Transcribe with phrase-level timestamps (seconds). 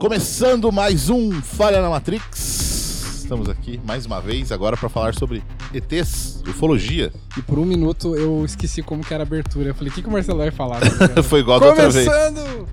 [0.00, 3.20] Começando mais um Falha na Matrix.
[3.22, 5.42] Estamos aqui mais uma vez agora para falar sobre
[5.74, 7.12] ETs, ufologia.
[7.36, 9.68] E por um minuto eu esqueci como que era a abertura.
[9.68, 10.80] Eu falei, o que, que o Marcelo vai falar?
[11.22, 12.08] Foi igual da outra vez.
[12.08, 12.66] Começando!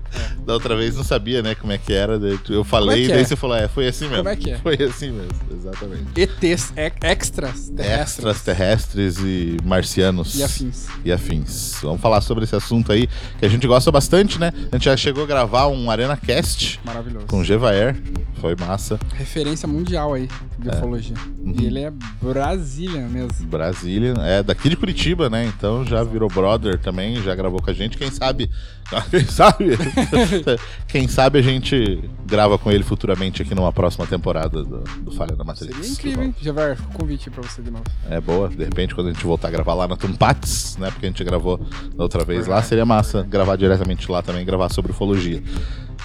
[0.48, 2.18] Da outra vez não sabia, né, como é que era.
[2.48, 3.24] Eu falei é e daí é?
[3.24, 4.16] você falou, é, foi assim mesmo.
[4.24, 4.56] Como é que é?
[4.56, 6.04] Foi assim mesmo, exatamente.
[6.16, 10.36] ETs, e- extras, terrestres Extras terrestres e marcianos.
[10.36, 10.86] e afins.
[11.04, 11.80] e afins.
[11.82, 14.50] Vamos falar sobre esse assunto aí que a gente gosta bastante, né?
[14.72, 17.26] A gente já chegou a gravar um Arena Cast Maravilhoso.
[17.26, 17.94] com o Gevaer.
[18.40, 18.98] Foi massa.
[19.14, 21.16] Referência mundial aí de ufologia.
[21.40, 21.56] Uhum.
[21.60, 23.46] E ele é Brasília mesmo.
[23.46, 25.44] Brasília, é daqui de Curitiba, né?
[25.44, 27.98] Então já virou brother também, já gravou com a gente.
[27.98, 28.48] Quem sabe,
[29.10, 29.76] quem sabe,
[30.86, 35.34] quem sabe a gente grava com ele futuramente aqui numa próxima temporada do, do Falha
[35.36, 35.74] da Matrix.
[35.76, 36.34] Seria incrível, hein?
[36.40, 37.84] Já vai, convite pra você de novo.
[38.10, 40.90] É boa, de repente quando a gente voltar a gravar lá na Tumpates, né?
[40.90, 41.58] Porque a gente gravou
[41.96, 45.42] da outra vez lá, seria massa gravar diretamente lá também, gravar sobre ufologia.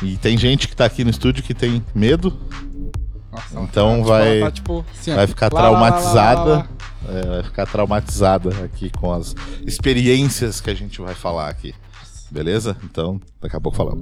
[0.02, 2.38] E tem gente que tá aqui no estúdio que tem medo,
[3.32, 6.50] Nossa, Então tá, vai- Tipo, tá, tipo, assim, vai ficar lá, lá, lá, traumatizada.
[6.56, 6.68] lá.
[7.10, 11.74] é, vai ficar traumatizada aqui com as experiências que a gente vai falar aqui.
[12.34, 12.76] Beleza?
[12.84, 14.02] Então, daqui a pouco falamos.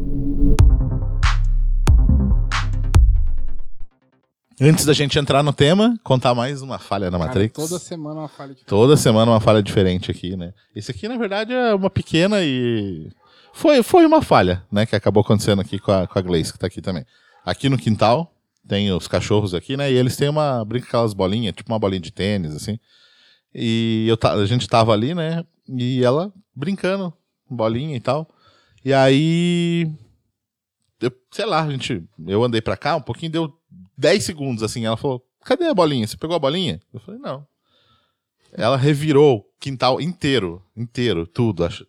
[4.61, 7.53] Antes da gente entrar no tema, contar mais uma falha na Cara, Matrix.
[7.53, 10.53] toda semana uma falha de Toda semana uma falha diferente aqui, né?
[10.73, 13.09] Esse aqui, na verdade, é uma pequena e.
[13.51, 14.85] Foi, foi uma falha, né?
[14.85, 17.05] Que acabou acontecendo aqui com a, com a Gleice, que tá aqui também.
[17.45, 18.33] Aqui no quintal,
[18.65, 19.91] tem os cachorros aqui, né?
[19.91, 20.63] E eles têm uma.
[20.63, 22.79] brinca com aquelas bolinhas, tipo uma bolinha de tênis, assim.
[23.53, 25.43] E eu, a gente tava ali, né?
[25.67, 27.13] E ela brincando,
[27.55, 28.29] bolinha e tal.
[28.83, 29.89] E aí.
[31.01, 32.03] eu- sei lá, a gente.
[32.27, 33.53] Eu andei pra cá um pouquinho, deu
[33.97, 34.85] 10 segundos assim.
[34.85, 36.05] Ela falou: Cadê a bolinha?
[36.07, 36.79] Você pegou a bolinha?
[36.93, 37.45] Eu falei: Não.
[38.53, 41.63] Ela revirou o quintal inteiro, inteiro, tudo.
[41.63, 41.85] Acho.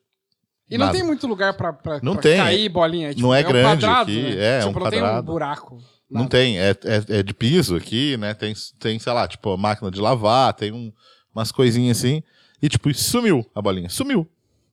[0.71, 0.97] E não Nada.
[0.99, 2.37] tem muito lugar pra, pra, Não pra tem.
[2.39, 3.09] cair bolinha.
[3.09, 4.31] É, tipo, Não é um grande quadrado, aqui, né?
[4.37, 5.27] é, é tipo, um não tem um quadrado.
[5.27, 5.79] buraco.
[6.09, 6.31] Não nada.
[6.31, 8.33] tem, é, é, é de piso aqui, né?
[8.35, 10.93] Tem, tem, sei lá, tipo, máquina de lavar, tem um,
[11.35, 12.23] umas coisinhas assim.
[12.63, 13.89] E, tipo, sumiu a bolinha.
[13.91, 14.27] Sumiu.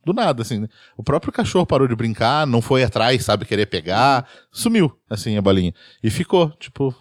[0.06, 0.68] Do nada, assim, né?
[0.96, 4.28] O próprio cachorro parou de brincar, não foi atrás, sabe, querer pegar.
[4.52, 5.74] Sumiu, assim, a bolinha.
[6.02, 6.96] E ficou, tipo,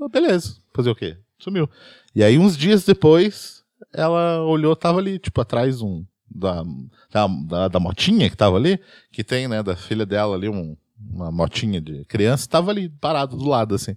[0.00, 1.16] "Ah, beleza, fazer o quê?
[1.38, 1.68] Sumiu.
[2.14, 6.64] E aí, uns dias depois, ela olhou, tava ali, tipo, atrás um, da,
[7.10, 8.80] da, da, da motinha que tava ali,
[9.12, 10.76] que tem, né, da filha dela ali, um,
[11.10, 13.96] uma motinha de criança, tava ali parado do lado, assim.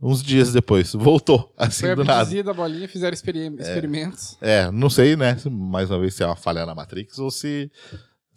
[0.00, 2.54] Uns dias depois, voltou, assim, Foi do nada.
[2.54, 4.36] bolinha, fizeram experi- experimentos.
[4.40, 7.68] É, não sei, né, mais uma vez se é uma falha na Matrix ou se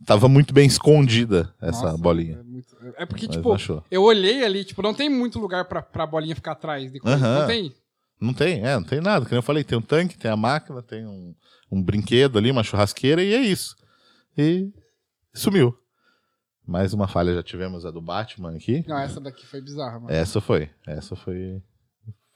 [0.04, 2.40] tava muito bem escondida essa Nossa, bolinha.
[2.40, 3.84] É, muito- é porque, Mas tipo, achou.
[3.92, 6.92] eu olhei ali, tipo, não tem muito lugar pra, pra bolinha ficar atrás.
[7.04, 7.76] Não tem.
[8.20, 9.26] Não tem, é, não tem nada.
[9.26, 11.34] Como eu falei, tem um tanque, tem a máquina, tem um,
[11.72, 13.76] um brinquedo ali, uma churrasqueira e é isso.
[14.38, 14.70] E
[15.34, 15.76] sumiu.
[16.72, 18.84] Mais uma falha já tivemos a do Batman aqui.
[18.88, 20.12] Não, essa daqui foi bizarra, mano.
[20.12, 21.62] Essa foi, essa foi.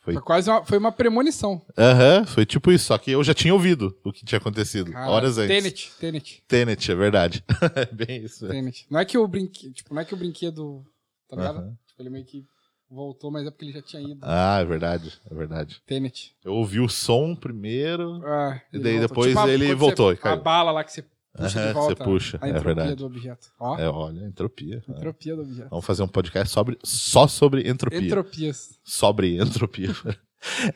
[0.02, 1.62] foi- Foi quase uma, foi uma premonição.
[1.78, 5.10] Aham, foi tipo isso, só que eu já tinha ouvido o que tinha acontecido, Cara,
[5.10, 5.48] horas antes.
[5.48, 7.44] Tenet, Tenet, Tenet, é verdade.
[7.76, 8.46] É bem isso.
[8.46, 8.50] é.
[8.50, 8.86] Tenet.
[8.90, 10.84] Não é que o brinquedo, tipo, não é que o brinquedo,
[11.30, 11.58] tá ligado?
[11.60, 11.78] Aham.
[11.88, 12.46] Tipo, ele meio que
[12.90, 14.20] voltou, mas é porque ele já tinha ido.
[14.22, 15.82] Ah, é verdade, é verdade.
[15.88, 16.36] Tenet.
[16.44, 18.22] Eu ouvi o som primeiro.
[18.26, 20.28] Ah, E daí depois a- ele voltou você-.
[20.28, 21.04] A bala lá que você
[21.44, 21.96] puxa de volta.
[21.96, 22.96] você puxa, a é entropia verdade.
[22.96, 23.48] do objeto.
[23.60, 24.84] Ó, É, olha, entropia.
[24.88, 24.92] é.
[24.92, 25.70] entropia do objeto.
[25.70, 28.00] Vamos fazer um podcast sobre, só sobre entropia.
[28.00, 28.80] Entropias.
[28.84, 29.90] sobre entropia.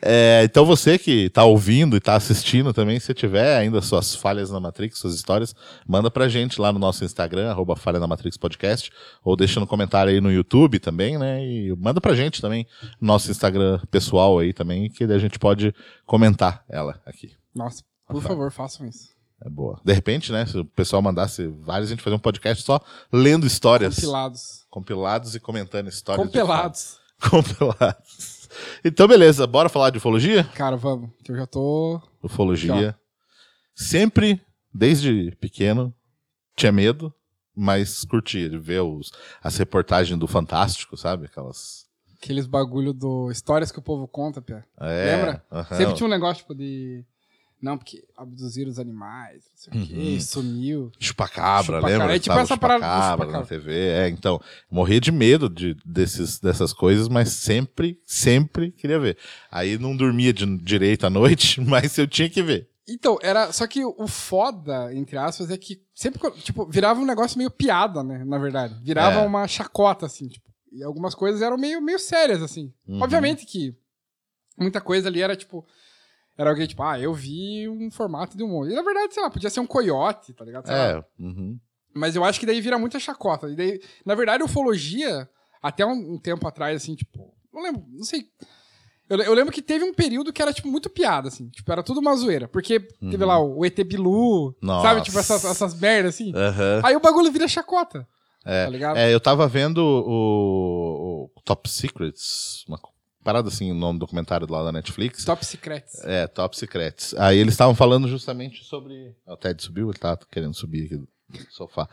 [0.02, 4.50] É, então você que tá ouvindo e tá assistindo também, se tiver ainda suas falhas
[4.50, 5.54] na Matrix, suas histórias,
[5.86, 8.90] manda pra gente lá no nosso Instagram, arroba Falha na Matrix Podcast,
[9.22, 11.44] ou deixa no comentário aí no YouTube também, né?
[11.46, 12.66] E manda pra gente também
[13.00, 15.72] no nosso Instagram pessoal aí também, que daí a gente pode
[16.04, 17.30] comentar ela aqui.
[17.54, 19.10] Nossa, por favor, façam isso.
[19.44, 19.80] É boa.
[19.84, 22.80] De repente, né, se o pessoal mandasse vários, a gente fazer um podcast só
[23.12, 23.94] lendo histórias.
[23.94, 24.66] Compilados.
[24.70, 26.30] Compilados e comentando histórias.
[26.46, 27.00] fato.
[27.30, 28.48] Compilados.
[28.84, 30.44] Então, beleza, bora falar de ufologia?
[30.54, 31.10] Cara, vamos.
[31.24, 32.00] Que eu já tô.
[32.22, 32.96] Ufologia.
[33.74, 34.40] Sempre,
[34.72, 35.94] desde pequeno,
[36.56, 37.14] tinha medo,
[37.54, 39.10] mas curtia de ver os,
[39.42, 41.26] as reportagens do Fantástico, sabe?
[41.26, 41.86] Aquelas.
[42.16, 43.30] Aqueles bagulho do.
[43.30, 44.64] Histórias que o povo conta, Pia.
[44.78, 45.44] É, Lembra?
[45.76, 47.04] Sempre tinha um negócio, tipo, de.
[47.62, 50.20] Não, porque abduziram os animais, não sei o quê, Uhum.
[50.20, 50.92] sumiu.
[50.98, 51.98] Chupacabra, Chupacabra.
[51.98, 52.16] lembra?
[52.16, 53.42] É tipo essa parada chupacabra na.
[53.46, 53.72] TV.
[53.88, 54.40] É, então,
[54.70, 59.18] morria de medo de, desses, dessas coisas, mas sempre, sempre queria ver.
[59.50, 62.68] Aí não dormia de, direito à noite, mas eu tinha que ver.
[62.88, 63.52] Então, era.
[63.52, 68.02] Só que o foda, entre aspas, é que sempre, tipo, virava um negócio meio piada,
[68.02, 68.24] né?
[68.24, 68.74] Na verdade.
[68.82, 69.26] Virava É.
[69.26, 70.48] uma chacota, assim, tipo.
[70.72, 72.72] E algumas coisas eram meio, meio sérias, assim.
[72.88, 73.02] Uhum.
[73.02, 73.76] Obviamente que
[74.58, 75.64] muita coisa ali era, tipo.
[76.40, 78.72] Era alguém, tipo, ah, eu vi um formato de um monstro.
[78.72, 80.66] E na verdade, sei lá, podia ser um coiote, tá ligado?
[80.66, 80.74] Sei.
[80.74, 81.04] É.
[81.18, 81.60] uhum.
[81.94, 83.46] Mas eu acho que daí vira muita chacota.
[83.46, 85.28] E daí, na verdade, ufologia,
[85.62, 88.24] até um, um tempo atrás, assim, tipo, não lembro, não sei.
[89.06, 91.50] Eu, eu, lembro que teve um período que era, tipo, muito piada, assim.
[91.50, 92.48] Tipo, era tudo uma zoeira.
[92.48, 93.10] Porque uhum.
[93.10, 94.88] teve lá o ET Bilu, Nossa.
[94.88, 95.02] sabe?
[95.02, 96.32] Tipo, essas, essas merdas, assim.
[96.34, 96.80] Uhum.
[96.82, 98.08] Aí o bagulho vira chacota.
[98.46, 98.98] É, tá?
[98.98, 102.78] É, eu tava vendo o, o Top Secrets, uma
[103.22, 105.24] parada assim, o nome do documentário lá da Netflix.
[105.24, 106.04] Top Secrets.
[106.04, 107.14] É, Top Secrets.
[107.14, 109.14] Aí eles estavam falando justamente sobre.
[109.26, 111.04] O Ted subiu, ele tá querendo subir aqui
[111.50, 111.88] sofá.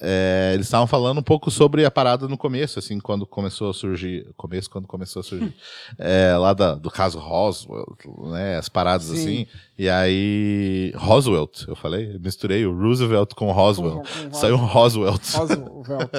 [0.00, 3.74] É, eles estavam falando um pouco sobre a parada no começo, assim, quando começou a
[3.74, 5.54] surgir, começo quando começou a surgir,
[5.98, 7.86] é, lá da, do caso Roswell,
[8.30, 9.14] né, as paradas Sim.
[9.14, 9.46] assim,
[9.78, 15.22] e aí, Roosevelt, eu falei, misturei o Roosevelt com Roswell, com, com saiu um Roosevelt.
[15.34, 15.70] Roosevelt.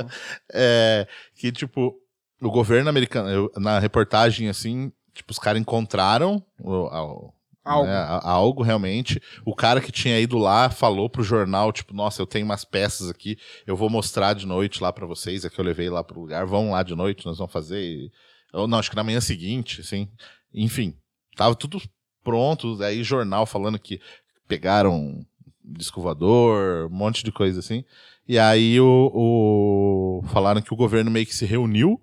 [0.52, 1.96] é, que, tipo,
[2.42, 7.32] o governo americano, eu, na reportagem, assim, tipo, os caras encontraram o,
[7.68, 7.88] Algo.
[7.88, 9.22] Né, algo realmente.
[9.46, 13.10] O cara que tinha ido lá falou pro jornal, tipo, nossa, eu tenho umas peças
[13.10, 16.20] aqui, eu vou mostrar de noite lá para vocês, é que eu levei lá pro
[16.20, 18.10] lugar, vão lá de noite, nós vamos fazer.
[18.54, 20.10] Ou não, acho que na manhã seguinte, assim.
[20.54, 20.96] Enfim,
[21.36, 21.82] tava tudo
[22.24, 24.00] pronto, aí jornal falando que
[24.48, 25.26] pegaram
[25.62, 27.84] disco voador, um monte de coisa assim.
[28.26, 32.02] E aí o, o, falaram que o governo meio que se reuniu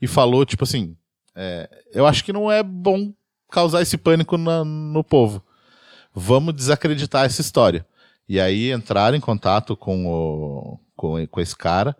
[0.00, 0.96] e falou, tipo assim,
[1.34, 3.12] é, eu acho que não é bom
[3.50, 5.42] causar esse pânico na, no povo.
[6.14, 7.86] Vamos desacreditar essa história.
[8.28, 11.96] E aí entraram em contato com, o, com, com esse cara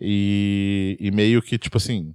[0.00, 2.14] e, e meio que, tipo assim,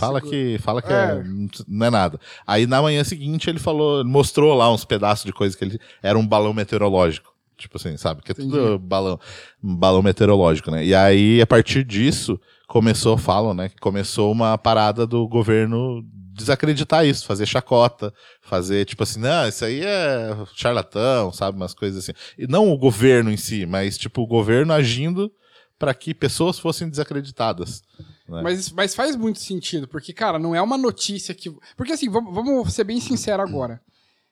[0.00, 0.96] Fala que, fala que é.
[0.96, 1.22] É,
[1.68, 2.18] não é nada.
[2.46, 6.18] Aí na manhã seguinte ele falou, mostrou lá uns pedaços de coisa que ele era
[6.18, 7.34] um balão meteorológico.
[7.58, 8.22] Tipo assim, sabe?
[8.22, 8.50] Que é Entendi.
[8.50, 9.20] tudo balão,
[9.62, 10.82] balão meteorológico, né?
[10.82, 12.40] E aí, a partir disso,
[12.70, 13.68] começou, falam, né?
[13.68, 19.64] Que começou uma parada do governo desacreditar isso, fazer chacota, fazer tipo assim, não, isso
[19.64, 22.12] aí é charlatão, sabe, umas coisas assim.
[22.38, 25.32] E não o governo em si, mas tipo o governo agindo
[25.80, 27.82] para que pessoas fossem desacreditadas.
[28.28, 28.40] Né?
[28.40, 31.52] Mas, mas faz muito sentido, porque, cara, não é uma notícia que.
[31.76, 33.80] Porque assim, vamos, vamos ser bem sinceros agora.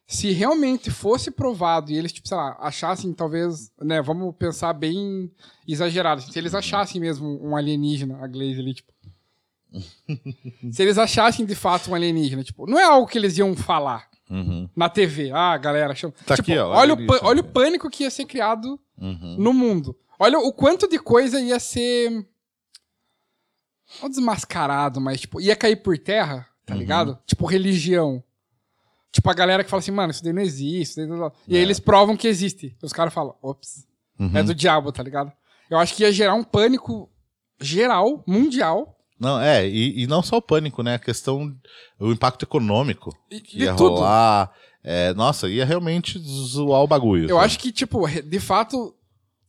[0.09, 5.31] Se realmente fosse provado e eles, tipo, sei lá, achassem, talvez, né, vamos pensar bem
[5.67, 8.91] exagerado, se eles achassem mesmo um alienígena, a Glaze ali, tipo,
[10.73, 14.09] Se eles achassem de fato um alienígena, tipo, não é algo que eles iam falar
[14.31, 14.69] uhum.
[14.75, 15.31] na TV.
[15.33, 16.15] Ah, galera, chama.
[16.27, 19.37] Tá tipo, aqui, ó, olha, o, olha o pânico que ia ser criado uhum.
[19.39, 19.97] no mundo.
[20.19, 22.27] Olha o quanto de coisa ia ser.
[24.03, 26.81] Não desmascarado, mas, tipo, ia cair por terra, tá uhum.
[26.81, 27.19] ligado?
[27.27, 28.23] Tipo, religião.
[29.11, 30.97] Tipo, a galera que fala assim, mano, isso daí não existe.
[30.97, 31.33] Daí não...
[31.47, 31.63] E aí é.
[31.63, 32.77] eles provam que existe.
[32.83, 33.87] Os caras falam, ops,
[34.19, 34.31] uhum.
[34.35, 35.33] é do diabo, tá ligado?
[35.71, 37.11] Eu acho que ia gerar um pânico
[37.61, 40.95] geral, mundial, não, é, e, e não só o pânico, né?
[40.95, 41.53] A questão,
[41.99, 44.53] o impacto econômico e, que ia rolar.
[44.83, 47.25] É, nossa, ia realmente zoar o bagulho.
[47.25, 47.47] Eu sabe?
[47.47, 48.95] acho que, tipo, de fato,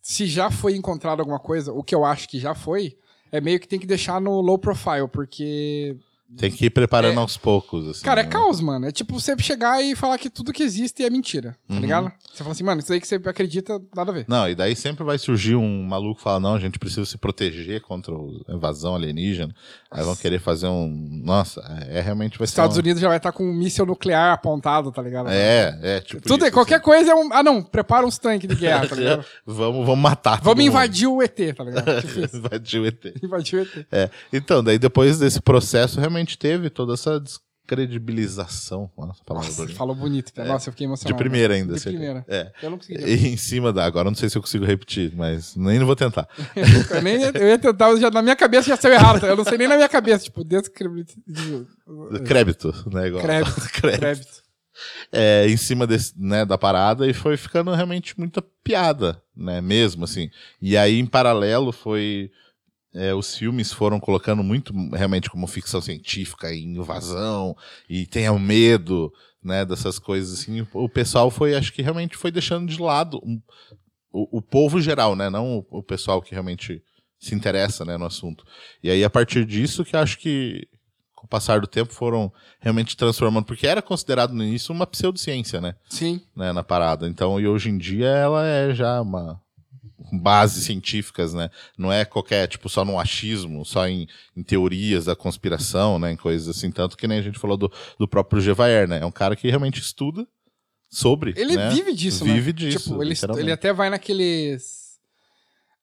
[0.02, 2.98] se já foi encontrado alguma coisa, o que eu acho que já foi,
[3.32, 5.96] é meio que tem que deixar no low profile, porque
[6.38, 8.04] tem que ir preparando é, aos poucos, assim.
[8.04, 8.30] Cara, é né?
[8.30, 8.88] caos, mano.
[8.88, 11.80] É tipo você chegar e falar que tudo que existe é mentira, tá uhum.
[11.80, 12.12] ligado?
[12.32, 14.26] Você fala assim, mano, isso aí que você acredita, nada a ver.
[14.28, 17.18] Não, e daí sempre vai surgir um maluco que fala, não, a gente precisa se
[17.18, 19.54] proteger contra a invasão alienígena.
[19.92, 20.88] Aí vão querer fazer um.
[21.24, 22.52] Nossa, é, é realmente vai ser.
[22.52, 22.80] Estados um...
[22.80, 25.30] Unidos já vai estar com um míssil nuclear apontado, tá ligado?
[25.30, 26.22] É, é, tipo.
[26.22, 26.84] Tudo, isso, qualquer assim.
[26.84, 27.34] coisa é um.
[27.34, 29.26] Ah, não, prepara uns tanques de guerra, tá ligado?
[29.46, 30.40] vamos, vamos matar.
[30.42, 32.02] Vamos invadir o ET, tá ligado?
[32.06, 33.24] Tipo invadir o ET.
[33.24, 33.88] Invadir o ET.
[33.92, 34.10] É.
[34.32, 38.92] Então, daí depois desse processo, realmente teve toda essa descredibilização.
[38.98, 40.32] Nossa, palavra Nossa, falou bonito.
[40.36, 41.16] É, Nossa, eu fiquei emocionado.
[41.16, 41.76] De primeira ainda.
[41.76, 42.26] De primeira.
[42.28, 42.52] É.
[42.62, 43.04] Eu não consegui.
[43.04, 43.86] E em cima da...
[43.86, 46.28] Agora não sei se eu consigo repetir, mas nem vou tentar.
[46.56, 49.26] eu, nem, eu ia tentar, já, na minha cabeça já saiu errado.
[49.26, 50.26] Eu não sei nem na minha cabeça.
[50.26, 51.68] Tipo, descredibilização.
[52.26, 53.08] Crédito, né?
[53.08, 53.24] Igual.
[53.24, 53.72] Crédito.
[53.82, 54.50] Crédito.
[55.12, 60.06] É, em cima desse, né, da parada e foi ficando realmente muita piada, né, mesmo,
[60.06, 60.30] assim.
[60.62, 62.32] E aí, em paralelo, foi
[62.94, 67.56] é, os filmes foram colocando muito realmente como ficção científica e invasão
[67.88, 70.66] e tenha medo né, dessas coisas assim.
[70.74, 73.40] O pessoal foi, acho que realmente foi deixando de lado um,
[74.12, 75.30] o, o povo geral, né?
[75.30, 76.82] Não o, o, pessoal que realmente
[77.20, 78.44] se interessa né, no assunto.
[78.82, 80.68] E aí, a partir disso, que acho que
[81.14, 85.60] com o passar do tempo foram realmente transformando, porque era considerado no início uma pseudociência,
[85.60, 85.76] né?
[85.90, 86.22] Sim.
[86.36, 87.08] Né, na parada.
[87.08, 89.40] Então, e hoje em dia ela é já uma
[90.12, 91.50] bases científicas, né?
[91.78, 96.12] Não é qualquer, tipo, só no achismo, só em, em, teorias da conspiração, né?
[96.12, 96.72] Em coisas assim.
[96.72, 99.00] Tanto que nem a gente falou do, do próprio Gevaer, né?
[99.02, 100.28] É um cara que realmente estuda
[100.90, 101.34] sobre.
[101.38, 101.70] Ele né?
[101.70, 102.42] vive disso, vive né?
[102.42, 102.90] Vive disso.
[102.90, 104.90] Tipo, ele, ele até vai naqueles.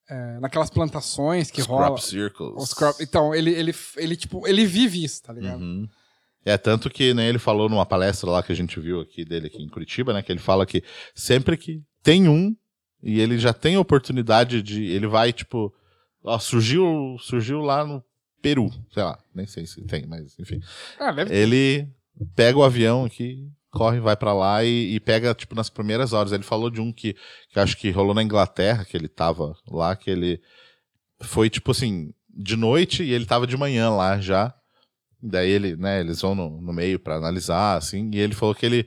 [0.08, 1.86] É, naquelas plantações que os rola.
[1.86, 2.52] Crop circles.
[2.56, 5.60] Os crop, então, ele, ele, ele, tipo, ele vive isso, tá ligado?
[5.60, 5.88] Uhum.
[6.44, 9.48] É, tanto que né, ele falou numa palestra lá que a gente viu aqui dele
[9.48, 10.22] aqui em Curitiba, né?
[10.22, 12.54] Que ele fala que sempre que tem um
[13.06, 14.84] e ele já tem oportunidade de.
[14.86, 15.72] Ele vai, tipo.
[16.24, 18.02] Ó, surgiu, surgiu lá no
[18.42, 20.60] Peru, sei lá, nem sei se tem, mas enfim.
[20.98, 21.14] Ah.
[21.30, 21.88] Ele
[22.34, 26.32] pega o avião aqui, corre, vai pra lá e, e pega, tipo, nas primeiras horas.
[26.32, 27.14] Ele falou de um que,
[27.50, 30.42] que acho que rolou na Inglaterra, que ele tava lá, que ele
[31.20, 34.52] foi, tipo assim, de noite e ele tava de manhã lá já.
[35.22, 38.66] Daí ele, né, eles vão no, no meio pra analisar, assim, e ele falou que
[38.66, 38.84] ele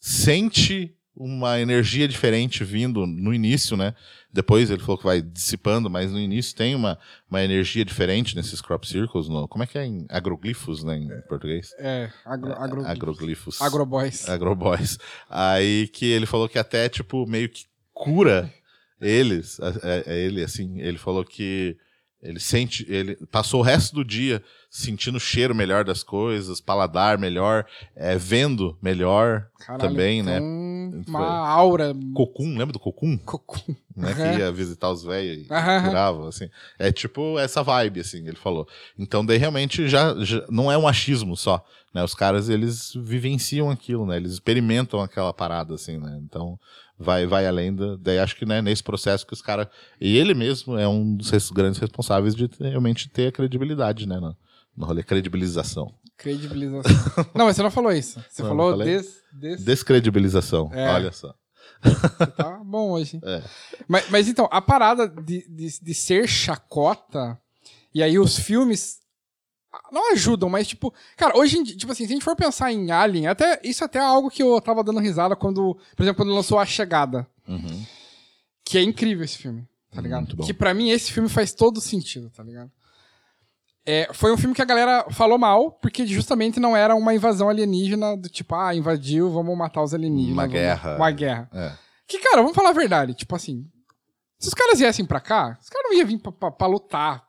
[0.00, 3.94] sente uma energia diferente vindo no início, né?
[4.32, 6.98] Depois ele falou que vai dissipando, mas no início tem uma,
[7.30, 9.28] uma energia diferente nesses crop circles.
[9.28, 11.70] No, como é que é em agroglifos, né, em português?
[11.78, 13.62] É, agro, agro, Agroglifos.
[13.62, 14.28] agroboys.
[14.28, 14.98] Agroboys.
[15.30, 18.52] Aí que ele falou que até, tipo, meio que cura
[19.00, 19.58] eles.
[19.60, 21.76] É, é ele, assim, ele falou que
[22.24, 27.18] ele sente, ele passou o resto do dia sentindo o cheiro melhor das coisas, paladar
[27.18, 30.38] melhor, é, vendo melhor Caralho, também, né?
[30.38, 30.63] então, Foi.
[31.06, 31.94] Uma aura.
[32.14, 33.16] Cocum, lembra do Cocum?
[33.18, 33.74] Cocum.
[33.96, 34.14] Né, Aham.
[34.14, 35.86] que ia visitar os velhos e Aham.
[35.86, 36.48] curava, assim.
[36.78, 38.66] É tipo essa vibe, assim, ele falou.
[38.98, 42.02] Então, daí realmente já, já não é um achismo só, né?
[42.02, 44.16] Os caras, eles vivenciam aquilo, né?
[44.16, 46.20] Eles experimentam aquela parada, assim, né?
[46.24, 46.58] Então,
[46.98, 47.96] vai, vai além da...
[47.96, 49.68] Daí acho que, né, nesse processo que os caras...
[50.00, 54.18] E ele mesmo é um dos grandes responsáveis de realmente ter a credibilidade, né?
[54.18, 54.36] No,
[54.76, 55.94] no rolê credibilização.
[56.16, 56.92] Credibilização.
[57.34, 58.22] não, mas você não falou isso.
[58.30, 60.88] Você Não, falou não des, des, Descredibilização, É.
[60.94, 61.34] olha só.
[62.36, 63.20] Tá bom hoje.
[63.22, 63.42] É.
[63.88, 67.38] Mas, mas então, a parada de, de, de ser chacota,
[67.94, 69.00] e aí os filmes
[69.92, 72.72] não ajudam, mas tipo, cara, hoje em dia, tipo assim, se a gente for pensar
[72.72, 76.16] em Alien, até, isso até é algo que eu tava dando risada quando, por exemplo,
[76.24, 77.84] quando lançou A Chegada, Uhum.
[78.64, 80.36] que é incrível esse filme, tá ligado?
[80.46, 82.70] Que pra mim esse filme faz todo sentido, tá ligado?
[83.86, 87.48] É, foi um filme que a galera falou mal, porque justamente não era uma invasão
[87.50, 90.32] alienígena do tipo, ah, invadiu, vamos matar os alienígenas.
[90.32, 90.96] Uma vamos- guerra.
[90.96, 91.50] Uma guerra.
[91.52, 91.72] É.
[92.08, 93.12] Que, cara, vamos falar a verdade.
[93.14, 93.66] Tipo assim,
[94.38, 97.24] se os caras viessem pra cá, os caras não iam vir pra, pra- pra lutar.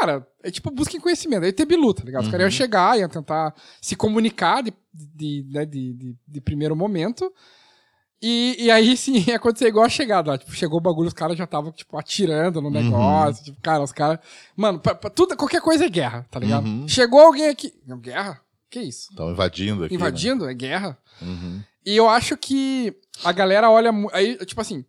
[0.00, 1.44] Cara, é tipo, busquem conhecimento.
[1.44, 2.22] Aí ter bilu, tá ligado?
[2.24, 6.74] Os caras iam chegar, iam tentar se comunicar de, de, né, de, de, de primeiro
[6.74, 7.30] momento.
[8.22, 10.38] E, e aí sim ia acontecer igual a chegada lá.
[10.38, 13.44] Tipo, chegou o bagulho, os caras já estavam, tipo, atirando no negócio.
[13.44, 14.18] Tipo, cara, os caras.
[14.56, 16.66] Mano, pra, pra tudo, qualquer coisa é guerra, tá ligado?
[16.66, 16.88] Uhum.
[16.88, 17.72] Chegou alguém aqui.
[17.86, 18.40] Não, guerra?
[18.70, 19.08] Que isso?
[19.10, 19.94] Estão invadindo aqui.
[19.94, 20.00] né?
[20.00, 20.48] Invadindo?
[20.48, 20.98] É guerra.
[21.20, 21.62] Uhum.
[21.86, 23.90] E eu acho que a galera olha.
[24.12, 24.84] Aí, tipo assim,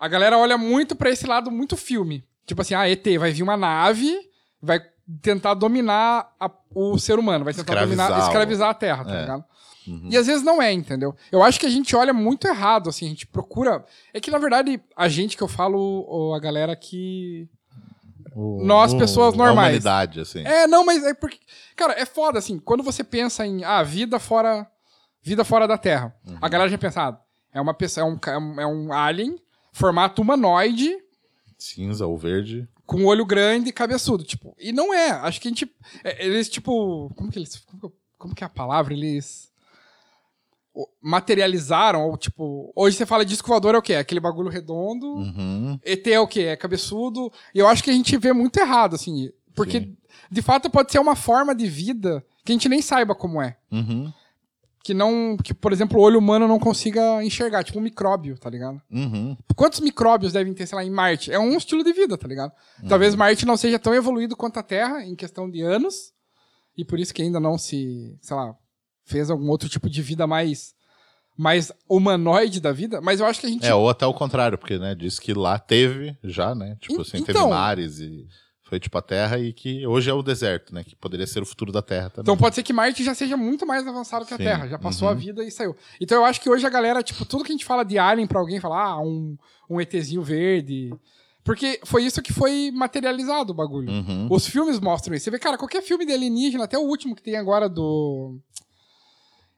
[0.00, 2.24] a galera olha muito pra esse lado muito filme.
[2.46, 4.12] Tipo assim, ah, ET, vai vir uma nave,
[4.60, 4.80] vai
[5.20, 9.20] tentar dominar a- o ser humano, vai tentar Escravizar dominar, escravizar a Terra, tá É.
[9.20, 9.44] ligado?
[9.86, 11.14] E às vezes não é, entendeu?
[11.30, 13.84] Eu acho que a gente olha muito errado, assim, a gente procura.
[14.14, 17.48] É que, na verdade, a gente que eu falo, ou a galera que.
[18.34, 19.68] O- Nós, o- pessoas A normais.
[19.68, 20.40] humanidade, assim.
[20.46, 21.38] É, não, mas é porque.
[21.76, 24.66] Cara, é foda, assim, quando você pensa em ah, vida fora.
[25.22, 26.12] Vida fora da Terra.
[26.40, 27.20] A galera já pensa, ah,
[27.52, 29.36] é uma pessoa, é um, é um- é um alien,
[29.72, 30.96] formato humanoide,
[31.58, 32.68] Cinza ou verde.
[32.84, 34.24] com olho grande e cabeçudo.
[34.24, 35.10] Tipo, e não é.
[35.10, 35.70] Acho que a gente.
[36.02, 37.08] é, Eles, tipo.
[37.14, 37.56] Como que eles.
[37.60, 38.92] Como que, como que é a palavra?
[38.94, 39.51] Eles.
[41.02, 42.72] Materializaram, ou tipo.
[42.74, 43.94] Hoje você fala disco voador é o quê?
[43.94, 45.06] É aquele bagulho redondo.
[45.06, 45.78] Uhum.
[45.84, 46.42] ET é o quê?
[46.42, 47.30] É cabeçudo.
[47.54, 49.30] E eu acho que a gente vê muito errado, assim.
[49.54, 49.96] Porque, Sim.
[50.30, 53.56] de fato, pode ser uma forma de vida que a gente nem saiba como é.
[53.70, 54.10] Uhum.
[54.82, 55.36] Que não.
[55.36, 57.62] Que, por exemplo, o olho humano não consiga enxergar.
[57.62, 58.80] Tipo um micróbio, tá ligado?
[58.90, 59.36] Uhum.
[59.54, 61.30] Quantos micróbios devem ter, sei lá, em Marte?
[61.30, 62.52] É um estilo de vida, tá ligado?
[62.82, 62.88] Uhum.
[62.88, 66.12] Talvez Marte não seja tão evoluído quanto a Terra em questão de anos.
[66.76, 68.56] E por isso que ainda não se, sei lá,
[69.04, 70.74] fez algum outro tipo de vida mais
[71.36, 74.58] mais humanoide da vida, mas eu acho que a gente É, ou até o contrário,
[74.58, 76.76] porque, né, diz que lá teve já, né?
[76.78, 78.26] Tipo assim, teve então- mares e
[78.72, 80.82] foi tipo a Terra e que hoje é o deserto, né?
[80.84, 82.22] Que poderia ser o futuro da Terra também.
[82.22, 84.66] Então pode ser que Marte já seja muito mais avançado que a Sim, Terra.
[84.66, 85.12] Já passou uhum.
[85.12, 85.76] a vida e saiu.
[86.00, 88.26] Então eu acho que hoje a galera, tipo, tudo que a gente fala de Alien
[88.26, 89.36] pra alguém, falar, ah, um,
[89.68, 90.90] um ETzinho verde.
[91.44, 93.90] Porque foi isso que foi materializado o bagulho.
[93.90, 94.28] Uhum.
[94.30, 95.24] Os filmes mostram isso.
[95.24, 98.38] Você vê, cara, qualquer filme de alienígena, até o último que tem agora do.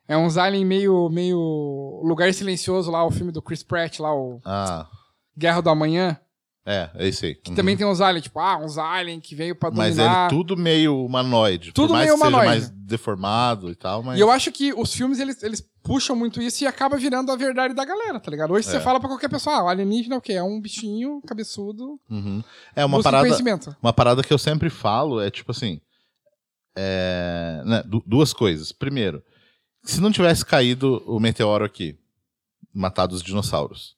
[0.07, 1.09] É uns alien meio.
[1.09, 2.01] meio.
[2.05, 4.87] Lugar Silencioso lá, o filme do Chris Pratt lá, o Ah,
[5.37, 6.19] Guerra do Amanhã.
[6.67, 7.35] é, é esse aí.
[7.35, 7.57] Que Uhum.
[7.57, 10.31] também tem uns aliens, tipo, ah, uns alien que veio pra Mas dominar.
[10.31, 11.73] ele tudo meio humanoide.
[11.73, 12.61] Tudo por mais meio que seja humanoide.
[12.61, 14.19] mais deformado e tal, mas.
[14.19, 17.37] E eu acho que os filmes, eles, eles puxam muito isso e acaba virando a
[17.37, 18.53] verdade da galera, tá ligado?
[18.53, 18.81] Hoje você É.
[18.81, 20.33] fala pra qualquer pessoa, ah, o alienígena é o quê?
[20.35, 22.43] É um bichinho cabeçudo, Uhum.
[22.77, 23.25] É uma parada.
[23.25, 23.75] conhecimento.
[23.83, 25.81] Uma parada que eu sempre falo é tipo assim.
[26.77, 28.73] é, né, du- duas coisas.
[28.73, 29.23] Primeiro,
[29.85, 31.97] se não tivesse caído o meteoro aqui,
[32.73, 33.95] matado os dinossauros,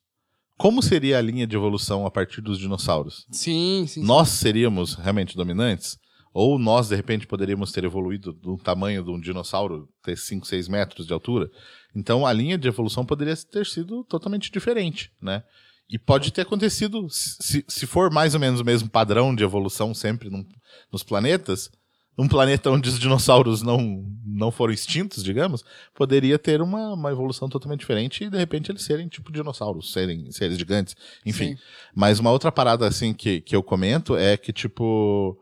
[0.58, 3.26] como seria a linha de evolução a partir dos dinossauros?
[3.30, 4.02] Sim, sim.
[4.02, 5.98] Nós seríamos realmente dominantes?
[6.32, 10.68] Ou nós, de repente, poderíamos ter evoluído do tamanho de um dinossauro, ter 5, 6
[10.68, 11.50] metros de altura?
[11.94, 15.42] Então, a linha de evolução poderia ter sido totalmente diferente, né?
[15.88, 19.94] E pode ter acontecido, se, se for mais ou menos o mesmo padrão de evolução
[19.94, 20.44] sempre num,
[20.92, 21.70] nos planetas,
[22.18, 27.48] um planeta onde os dinossauros não, não foram extintos, digamos, poderia ter uma, uma evolução
[27.48, 31.56] totalmente diferente e de repente eles serem tipo dinossauros, serem seres gigantes, enfim.
[31.56, 31.62] Sim.
[31.94, 35.38] Mas uma outra parada assim que, que eu comento é que, tipo,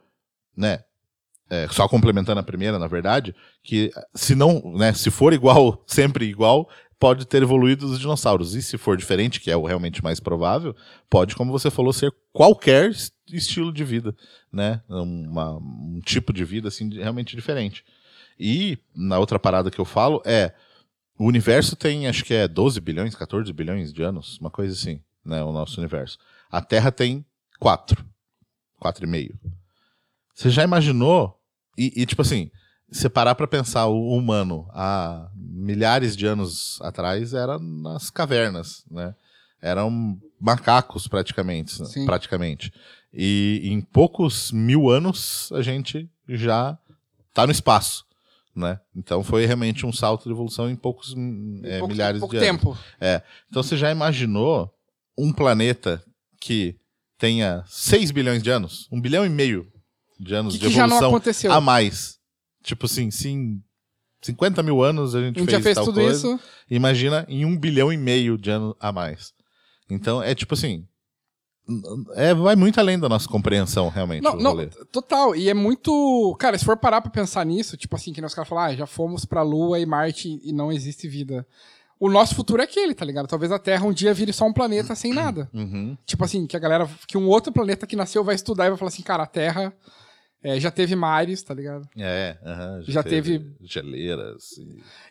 [0.56, 0.80] né,
[1.48, 6.24] é, só complementando a primeira, na verdade, que se não, né, se for igual, sempre
[6.24, 8.54] igual, pode ter evoluído os dinossauros.
[8.54, 10.74] E se for diferente, que é o realmente mais provável,
[11.08, 12.92] pode, como você falou, ser qualquer
[13.30, 14.14] estilo de vida,
[14.52, 14.82] né?
[14.88, 17.84] Uma, um tipo de vida assim realmente diferente.
[18.38, 20.52] E na outra parada que eu falo é
[21.18, 25.00] o universo tem, acho que é 12 bilhões, 14 bilhões de anos, uma coisa assim,
[25.24, 26.18] né, o nosso universo.
[26.50, 27.24] A Terra tem
[27.60, 28.04] 4,
[28.82, 29.34] 4,5.
[30.34, 31.38] Você já imaginou
[31.78, 32.50] e, e tipo assim,
[32.90, 39.14] se parar para pensar o humano há milhares de anos atrás era nas cavernas, né?
[39.62, 42.04] Eram macacos praticamente, Sim.
[42.04, 42.72] praticamente.
[43.16, 46.76] E em poucos mil anos a gente já
[47.28, 48.04] está no espaço,
[48.54, 48.80] né?
[48.94, 51.14] Então foi realmente um salto de evolução em poucos
[51.62, 52.70] é, pouco, milhares pouco de tempo.
[52.70, 52.84] anos.
[53.00, 53.22] É.
[53.48, 54.72] Então você já imaginou
[55.16, 56.02] um planeta
[56.40, 56.76] que
[57.16, 59.72] tenha 6 bilhões de anos, um bilhão e meio
[60.18, 62.18] de anos que de que evolução a mais
[62.64, 63.62] Tipo assim, sim.
[64.22, 66.16] 50 mil anos a gente, a gente fez, já fez tudo coisa.
[66.16, 66.40] isso.
[66.70, 69.34] Imagina em um bilhão e meio de anos a mais.
[69.88, 70.88] Então é tipo assim.
[72.14, 74.22] É, vai muito além da nossa compreensão, realmente.
[74.22, 75.34] Não, não, total.
[75.34, 76.36] E é muito.
[76.38, 78.86] Cara, se for parar pra pensar nisso, tipo assim, que os caras falam, ah, já
[78.86, 81.46] fomos pra Lua e Marte e não existe vida.
[81.98, 83.26] O nosso futuro é aquele, tá ligado?
[83.26, 85.48] Talvez a Terra um dia vire só um planeta sem nada.
[85.54, 85.96] Uhum.
[86.04, 86.88] Tipo assim, que a galera.
[87.08, 89.72] Que um outro planeta que nasceu vai estudar e vai falar assim, cara, a Terra
[90.44, 91.88] é, já teve mares, tá ligado?
[91.96, 94.50] É, uh -huh, já, já teve, teve, geleiras.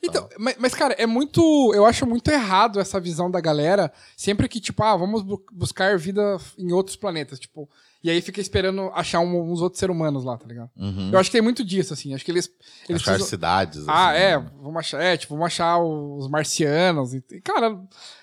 [0.03, 1.41] então, mas, mas, cara, é muito.
[1.73, 3.91] Eu acho muito errado essa visão da galera.
[4.15, 7.39] Sempre que, tipo, ah, vamos bu buscar vida em outros planetas.
[7.39, 7.67] Tipo,
[8.03, 10.69] e aí fica esperando achar um, uns outros seres humanos lá, tá ligado?
[10.77, 11.10] Uhum.
[11.12, 12.13] Eu acho que tem muito disso, assim.
[12.13, 12.51] Acho que eles.
[12.88, 13.29] eles achar precisam...
[13.29, 13.88] cidades.
[13.88, 14.38] Ah, assim, é.
[14.38, 14.51] Né?
[14.62, 17.15] Vamos achar, é, tipo, vamos achar os marcianos.
[17.15, 17.75] E, cara,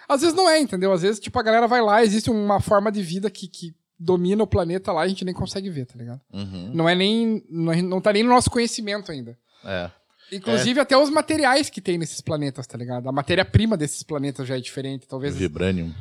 [0.08, 0.92] às vezes não é, entendeu?
[0.92, 4.42] Às vezes, tipo, a galera vai lá, existe uma forma de vida que, que domina
[4.42, 6.20] o planeta lá, a gente nem consegue ver, tá ligado?
[6.32, 6.70] Uhum.
[6.72, 7.44] Não é nem.
[7.50, 9.38] Não, não tá nem no nosso conhecimento ainda.
[9.62, 9.90] É.
[10.32, 10.82] Inclusive, é.
[10.82, 13.08] até os materiais que tem nesses planetas, tá ligado?
[13.08, 15.36] A matéria-prima desses planetas já é diferente, talvez.
[15.36, 15.92] Vibranium.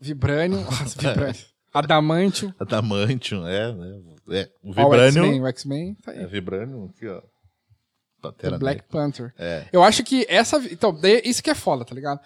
[0.00, 0.62] Vibranium.
[0.64, 1.44] Nossa, Vibranium.
[1.72, 2.54] Adamantium.
[2.58, 4.00] Adamantium, é, né?
[4.30, 5.42] É, o Vibranium.
[5.42, 6.20] o X-Men, tá aí.
[6.20, 7.22] É Vibranium aqui, ó.
[8.20, 9.32] Pantera Black Panther.
[9.38, 9.66] É.
[9.72, 10.58] Eu acho que essa.
[10.70, 12.20] Então, isso que é foda, tá ligado?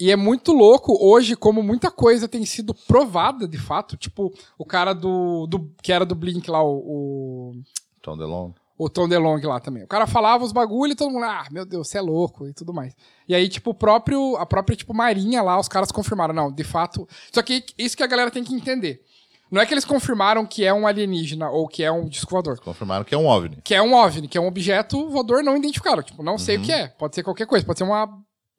[0.00, 3.96] E é muito louco hoje como muita coisa tem sido provada de fato.
[3.96, 5.46] Tipo, o cara do.
[5.46, 6.76] do que era do Blink lá, o.
[6.78, 7.52] o
[8.00, 8.54] Tom DeLonge.
[8.78, 9.82] O Tom DeLonge lá também.
[9.82, 12.54] O cara falava os bagulho e todo mundo, ah, meu Deus, você é louco e
[12.54, 12.94] tudo mais.
[13.28, 16.32] E aí, tipo, o próprio, a própria, tipo, Marinha lá, os caras confirmaram.
[16.32, 17.08] Não, de fato.
[17.32, 19.02] Só que isso que a galera tem que entender.
[19.50, 22.60] Não é que eles confirmaram que é um alienígena ou que é um disco voador.
[22.60, 23.62] Confirmaram que é um OVNI.
[23.64, 26.02] Que é um OVNI, que é um objeto voador não identificado.
[26.02, 26.62] Tipo, não sei uhum.
[26.62, 26.86] o que é.
[26.86, 27.64] Pode ser qualquer coisa.
[27.64, 28.06] Pode ser uma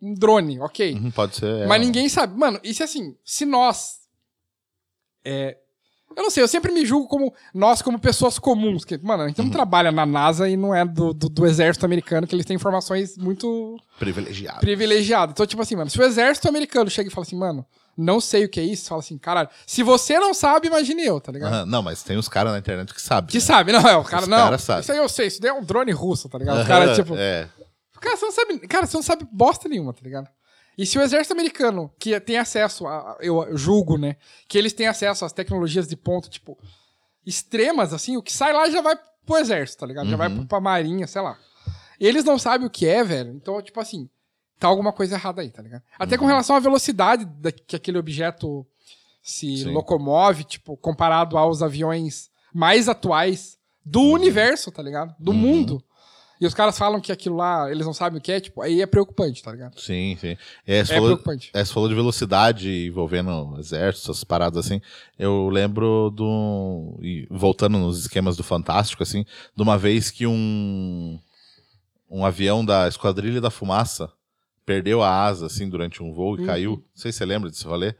[0.02, 0.94] um drone, ok.
[0.94, 1.64] Uhum, pode ser.
[1.64, 1.68] É.
[1.68, 2.38] Mas ninguém sabe.
[2.38, 4.00] Mano, isso é assim, se nós.
[5.24, 5.58] É,
[6.16, 8.84] eu não sei, eu sempre me julgo como nós, como pessoas comuns.
[8.84, 9.46] Que, mano, a gente uhum.
[9.46, 12.56] não trabalha na NASA e não é do, do, do, exército americano, que eles têm
[12.56, 13.78] informações muito.
[13.98, 14.62] Privilegiadas.
[14.62, 15.34] Privilegiadas.
[15.34, 18.46] Então, tipo assim, mano, se o exército americano chega e fala assim, mano, não sei
[18.46, 21.54] o que é isso, fala assim, caralho, se você não sabe, imagine eu, tá ligado?
[21.54, 23.30] Uhum, não, mas tem os caras na internet que sabem.
[23.30, 23.42] Que né?
[23.42, 24.38] sabe, não, é, o cara os não.
[24.38, 24.82] Cara sabe.
[24.82, 26.62] Isso aí eu sei, isso daí é um drone russo, tá ligado?
[26.62, 27.16] Os caras, tipo.
[27.18, 27.48] É.
[28.20, 30.30] Cara, você não sabe, cara, você não sabe bosta nenhuma, tá ligado?
[30.78, 34.16] E se o exército americano, que tem acesso, a, eu julgo, né,
[34.48, 36.58] que eles têm acesso às tecnologias de ponta, tipo,
[37.26, 40.06] extremas, assim, o que sai lá já vai pro exército, tá ligado?
[40.06, 40.12] Uhum.
[40.12, 40.46] Já vai uhum.
[40.46, 41.38] pra marinha, sei lá.
[42.00, 43.34] Eles não sabem o que é, velho.
[43.34, 44.10] Então, tipo assim,
[44.58, 45.84] tá alguma coisa errada aí, tá ligado?
[46.00, 46.22] Até uhum.
[46.22, 48.66] com relação à velocidade da, que aquele objeto
[49.22, 49.72] se Sim.
[49.72, 54.14] locomove, tipo, comparado aos aviões mais atuais do uhum.
[54.14, 55.14] universo, tá ligado?
[55.20, 55.38] Do uhum.
[55.38, 55.84] mundo
[56.40, 58.82] e os caras falam que aquilo lá, eles não sabem o que é, tipo, aí
[58.82, 59.78] é preocupante, tá ligado?
[59.78, 60.38] Sim, sim.
[60.66, 61.52] É, você é falou, preocupante.
[61.54, 64.82] É, você falou de velocidade envolvendo exércitos, essas paradas assim.
[65.18, 66.98] Eu lembro do.
[67.30, 69.26] Voltando nos esquemas do Fantástico, assim,
[69.56, 71.20] de uma vez que um.
[72.12, 74.12] Um avião da Esquadrilha da Fumaça
[74.66, 76.46] perdeu a asa, assim, durante um voo e uhum.
[76.46, 76.72] caiu.
[76.72, 77.94] Não sei se você lembra desse rolê.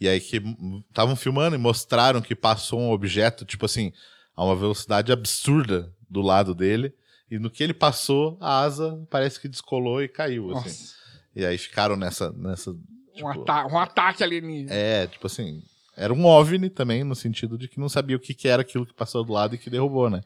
[0.00, 0.42] E aí que
[0.90, 3.92] estavam filmando e mostraram que passou um objeto, tipo assim,
[4.34, 6.92] a uma velocidade absurda do lado dele.
[7.30, 10.92] E no que ele passou, a asa parece que descolou e caiu, assim.
[11.34, 12.32] E aí ficaram nessa.
[12.32, 12.72] nessa
[13.14, 14.72] tipo, um, ata um ataque alienígena.
[14.72, 15.62] É, tipo assim.
[15.96, 18.84] Era um OVNI também, no sentido de que não sabia o que, que era aquilo
[18.84, 20.20] que passou do lado e que derrubou, né?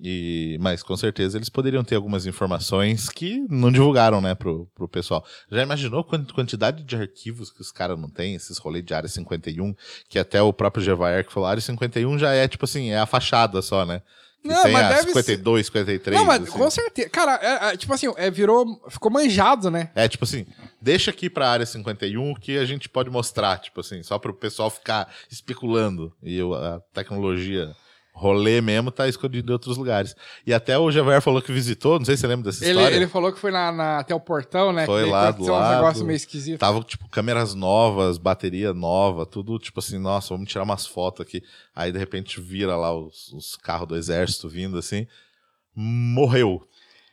[0.00, 4.88] E, mas com certeza eles poderiam ter algumas informações que não divulgaram, né, pro, pro
[4.88, 5.24] pessoal.
[5.50, 9.08] Já imaginou quant- quantidade de arquivos que os caras não têm, esses rolês de área
[9.08, 9.74] 51,
[10.08, 13.06] que até o próprio Gevaer que falou, área 51 já é tipo assim, é a
[13.06, 14.00] fachada só, né?
[14.44, 16.16] Não, tem mas a deve 52, 53.
[16.18, 16.52] Não, mas assim.
[16.52, 17.08] com certeza.
[17.10, 18.64] Cara, é- é, tipo assim, é, virou.
[18.88, 19.90] Ficou manjado, né?
[19.94, 20.46] É tipo assim,
[20.80, 24.70] deixa aqui pra área 51 que a gente pode mostrar, tipo assim, só pro pessoal
[24.70, 26.12] ficar especulando.
[26.22, 27.74] E o- a tecnologia
[28.18, 30.14] rolê mesmo tá escondido em outros lugares.
[30.46, 32.96] E até o Javier falou que visitou, não sei se você lembra dessa Ele, história.
[32.96, 34.84] ele falou que foi na, na- até o portão, né?
[34.86, 35.74] Foi que lá do lado.
[35.76, 36.58] negócios meio esquisitos.
[36.58, 41.42] Tava, tipo, câmeras novas, bateria nova, tudo, tipo assim, nossa, vamos tirar umas fotos aqui.
[41.74, 45.06] Aí, de repente, vira lá os, os carros do exército vindo, assim,
[45.74, 46.62] morreu.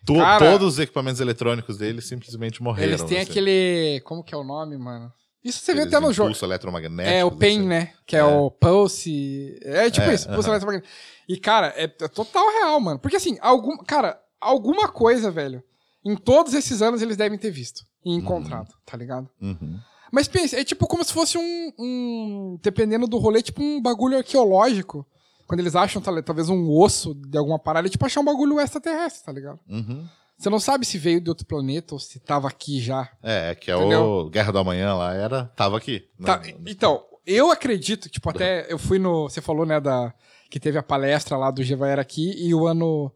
[0.05, 2.89] To- Cara, todos os equipamentos eletrônicos dele simplesmente morreram.
[2.89, 3.31] Eles têm assim.
[3.31, 3.99] aquele.
[4.03, 5.11] Como que é o nome, mano?
[5.45, 6.29] Isso você vê até no jogo.
[6.29, 7.15] impulso eletromagnético.
[7.15, 7.67] É o PEN, assim.
[7.67, 7.93] né?
[8.05, 9.59] Que é, o Pulse.
[9.61, 10.55] É tipo É, isso, Pulse aham.
[10.55, 10.93] eletromagnético.
[11.29, 12.99] E, cara, é, é total real, mano.
[12.99, 15.63] Porque assim, algum, cara, alguma coisa, velho,
[16.03, 19.29] em todos esses anos eles devem ter visto e encontrado, tá ligado?
[19.41, 19.79] Uhum.
[20.11, 24.17] Mas pensa, é tipo como se fosse um, um- Dependendo do rolê, tipo um bagulho
[24.17, 25.05] arqueológico.
[25.47, 28.59] Quando eles acham, tal- talvez, um osso de alguma parada, é tipo achar um bagulho
[28.59, 29.59] extraterrestre, tá ligado?
[29.69, 30.07] Uhum.
[30.37, 33.09] Você não sabe se veio de outro planeta ou se tava aqui já.
[33.23, 34.01] É, que é Entendeu?
[34.03, 36.07] o Guerra do Amanhã lá, era, tava aqui.
[36.19, 36.25] né?
[36.25, 39.29] Tá, então, eu acredito, tipo, até eu fui no.
[39.29, 40.13] Você falou, né, da.
[40.49, 43.11] Que teve a palestra lá do Gevaer aqui e o ano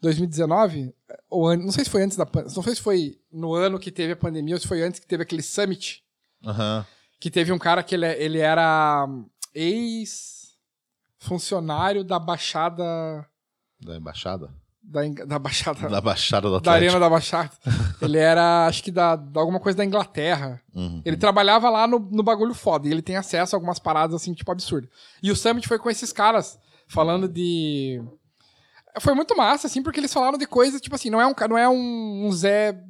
[0.00, 0.92] 2019,
[1.30, 3.78] ou an- não sei se foi antes da pandemia, não sei se foi no ano
[3.78, 6.02] que teve a pandemia ou se foi antes que teve aquele summit,
[6.44, 6.84] Aham.
[7.20, 9.06] que teve um cara que ele, ele era
[11.18, 12.84] ex-funcionário da Baixada.
[13.80, 14.52] Da Embaixada?
[14.88, 15.88] Da, da Baixada.
[15.88, 16.84] Da Baixada do da Atlético.
[16.84, 17.50] Arena da Baixada.
[18.00, 20.62] ele era, acho que da, da alguma coisa da Inglaterra.
[20.72, 21.02] Uhum.
[21.04, 22.86] Ele trabalhava lá no, no bagulho foda.
[22.86, 24.88] E ele tem acesso a algumas paradas, assim, tipo, absurdo.
[25.20, 28.00] E o Summit foi com esses caras falando de.
[29.00, 31.58] Foi muito massa, assim, porque eles falaram de coisas, tipo assim, não é um, não
[31.58, 32.80] é um, um Zé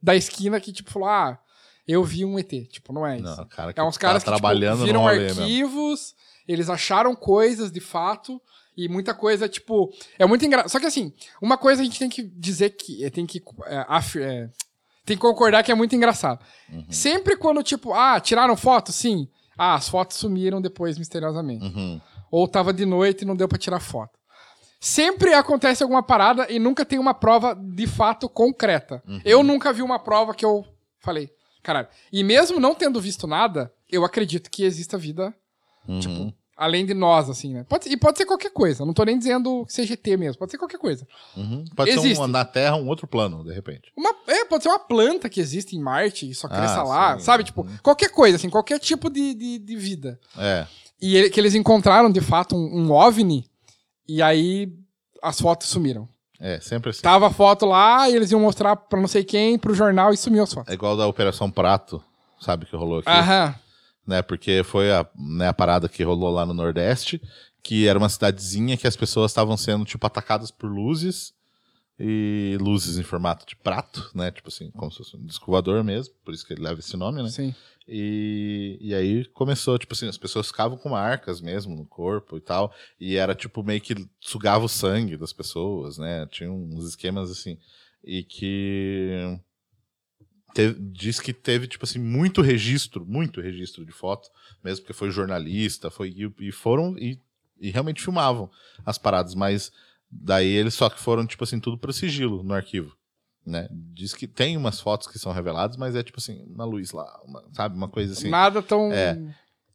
[0.00, 1.38] da esquina que, tipo, falou, ah,
[1.86, 2.50] eu vi um ET.
[2.70, 3.36] Tipo, não é isso.
[3.36, 5.42] Não, cara que é uns tá caras que, trabalhando tipo, viram rolê mesmo.
[5.42, 6.14] arquivos,
[6.46, 8.40] eles acharam coisas de fato.
[8.76, 9.92] E muita coisa, tipo.
[10.18, 10.70] É muito engraçado.
[10.70, 13.04] Só que assim, uma coisa a gente tem que dizer que.
[13.04, 13.42] é, Tem que.
[13.66, 14.48] é, af- é,
[15.04, 16.42] tem que concordar que é muito engraçado.
[16.70, 16.86] Uhum.
[16.90, 18.92] Sempre quando, tipo, ah, tiraram foto?
[18.92, 19.28] Sim.
[19.58, 21.64] Ah, as fotos sumiram depois misteriosamente.
[21.64, 22.00] Uhum.
[22.30, 24.18] Ou tava de noite e não deu pra tirar foto.
[24.80, 29.02] Sempre acontece alguma parada e nunca tem uma prova de fato concreta.
[29.06, 29.20] Uhum.
[29.24, 30.64] Eu nunca vi uma prova que eu
[30.98, 31.30] falei,
[31.62, 31.86] caralho.
[32.12, 35.34] E mesmo não tendo visto nada, eu acredito que exista vida
[35.86, 35.98] Uhum.
[35.98, 37.64] Tipo, além de nós, assim, né?
[37.68, 38.84] Pode, e pode ser qualquer coisa.
[38.86, 40.38] Não tô nem dizendo ET mesmo.
[40.38, 41.06] Pode ser qualquer coisa.
[41.36, 41.64] Uhum.
[41.76, 42.14] Pode Existe.
[42.16, 43.92] ser um, na Terra um outro plano, de repente.
[43.96, 47.18] Uma, é, pode ser uma planta que existe em Marte e só cresça Ah, lá,
[47.18, 47.24] sim.
[47.24, 47.44] sabe?
[47.44, 50.18] Tipo, qualquer coisa, assim, qualquer tipo de, de, de vida.
[50.38, 50.66] É.
[51.00, 53.44] E ele- que eles encontraram, de fato, um, um OVNI
[54.08, 54.72] e aí
[55.22, 56.08] as fotos sumiram.
[56.40, 57.02] É, sempre assim.
[57.02, 60.16] Tava a foto lá e eles iam mostrar pra não sei quem, pro jornal e
[60.16, 60.70] sumiu as fotos.
[60.70, 62.02] É igual da Operação Prato,
[62.40, 63.08] sabe, que rolou aqui.
[63.08, 63.54] Aham.
[64.06, 67.22] Né, porque foi a, né, a parada que rolou lá no Nordeste,
[67.62, 71.32] que era uma cidadezinha que as pessoas estavam sendo, tipo, atacadas por luzes,
[71.98, 75.84] e luzes em formato de prato, né, tipo assim, como se fosse um disco voador
[75.84, 77.28] mesmo, por isso que ele leva esse nome, né.
[77.28, 77.54] Sim.
[77.86, 82.40] E, e aí começou, tipo assim, as pessoas ficavam com marcas mesmo no corpo e
[82.40, 82.72] tal.
[82.98, 86.26] E era tipo meio que sugava o sangue das pessoas, né?
[86.30, 87.58] Tinha uns esquemas assim.
[88.04, 89.38] E que.
[90.54, 94.28] Teve- diz que teve, tipo assim, muito registro, muito registro de foto,
[94.62, 97.18] mesmo porque foi jornalista, foi, e, e foram e,
[97.60, 98.50] e realmente filmavam
[98.84, 99.72] as paradas, mas
[100.10, 102.96] daí eles só que foram, tipo assim, tudo pro sigilo no arquivo.
[103.44, 103.68] Né?
[103.72, 107.20] Diz que tem umas fotos que são reveladas, mas é tipo assim, uma luz lá,
[107.24, 107.76] uma- sabe?
[107.76, 108.28] Uma coisa assim.
[108.30, 108.92] Nada tão.
[108.92, 109.18] É.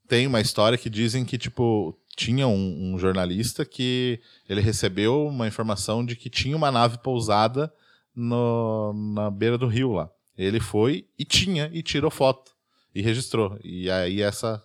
[0.08, 5.48] Tem uma história que dizem que, tipo, tinha um, um jornalista que ele recebeu uma
[5.50, 7.70] informação de que tinha uma nave pousada
[8.16, 10.10] no, na beira do rio lá.
[10.38, 12.52] Ele foi e tinha, e tirou foto.
[12.93, 13.58] E registrou.
[13.63, 14.63] E aí essa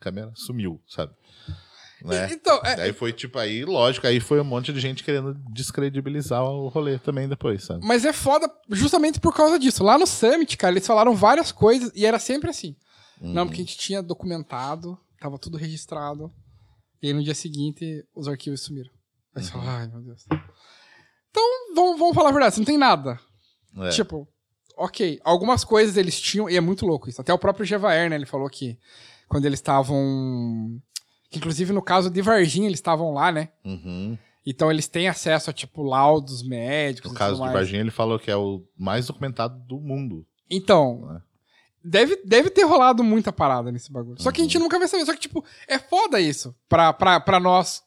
[0.00, 1.12] câmera sumiu, sabe?
[2.02, 2.32] Né?
[2.32, 6.44] Então, é, Daí foi tipo aí, lógico, aí foi um monte de gente querendo descredibilizar
[6.44, 7.84] o rolê também depois, sabe?
[7.84, 9.82] Mas é foda justamente por causa disso.
[9.82, 12.76] Lá no Summit, cara, eles falaram várias coisas e era sempre assim.
[13.20, 16.32] Não, porque a gente tinha documentado, tava tudo registrado.
[17.02, 18.90] E aí no dia seguinte os arquivos sumiram.
[19.34, 20.24] Aí você fala, ai meu Deus.
[21.30, 21.42] Então,
[21.74, 23.18] vamos, vamos falar a verdade, você não tem nada.
[23.76, 23.90] É.
[23.90, 24.28] Tipo,
[24.78, 27.20] ok, algumas coisas eles tinham, e é muito louco isso.
[27.20, 28.78] Até o próprio Gevaer, né, ele falou que
[29.28, 30.80] quando eles estavam.
[31.30, 33.50] Que inclusive no caso de Varginha eles estavam lá, né?
[33.64, 34.16] Uhum.
[34.46, 37.12] Então eles têm acesso a, tipo, laudos médicos.
[37.12, 37.52] No caso de.
[37.52, 40.24] Varginha, ele falou que é o mais documentado do mundo.
[40.50, 41.20] Então, É.
[41.84, 44.20] deve, deve ter rolado muita parada nesse bagulho.
[44.22, 44.48] Só que a Uhum.
[44.48, 45.04] gente nunca vai saber.
[45.04, 47.82] Só que, tipo, é foda isso pra, pra, pra nós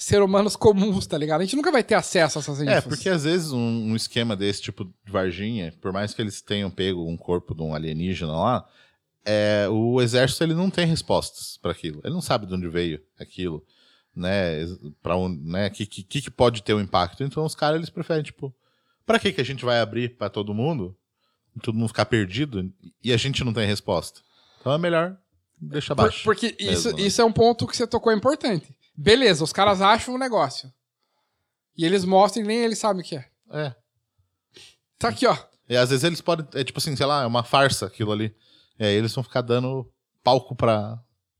[0.00, 1.42] ser humanos comuns, tá ligado?
[1.42, 2.72] A gente nunca vai ter acesso a essas infos.
[2.74, 6.40] É, porque às vezes um, um esquema desse tipo de Varginha, por mais que eles
[6.40, 8.66] tenham pego um corpo de um alienígena lá,
[9.26, 12.00] é, o exército ele não tem respostas para aquilo.
[12.02, 13.62] Ele não sabe de onde veio aquilo,
[14.16, 14.66] né?
[15.02, 15.68] Para um, né?
[15.68, 17.22] Que, que que pode ter um impacto?
[17.22, 18.54] Então os caras eles preferem tipo,
[19.04, 20.96] para que que a gente vai abrir para todo mundo?
[21.62, 22.72] Todo mundo ficar perdido
[23.04, 24.22] e a gente não tem resposta.
[24.60, 25.14] Então é melhor
[25.60, 26.24] deixar baixo.
[26.24, 27.02] Por, porque mesmo, isso, né?
[27.02, 28.74] isso é um ponto que você tocou importante.
[28.96, 30.72] Beleza, os caras acham um negócio.
[31.76, 33.26] E eles mostram e nem eles sabem o que é.
[33.50, 33.74] É.
[34.98, 35.36] Tá aqui, ó.
[35.68, 36.46] E às vezes eles podem.
[36.54, 38.34] É tipo assim, sei lá, é uma farsa aquilo ali.
[38.78, 39.90] E aí eles vão ficar dando
[40.22, 40.98] palco pra,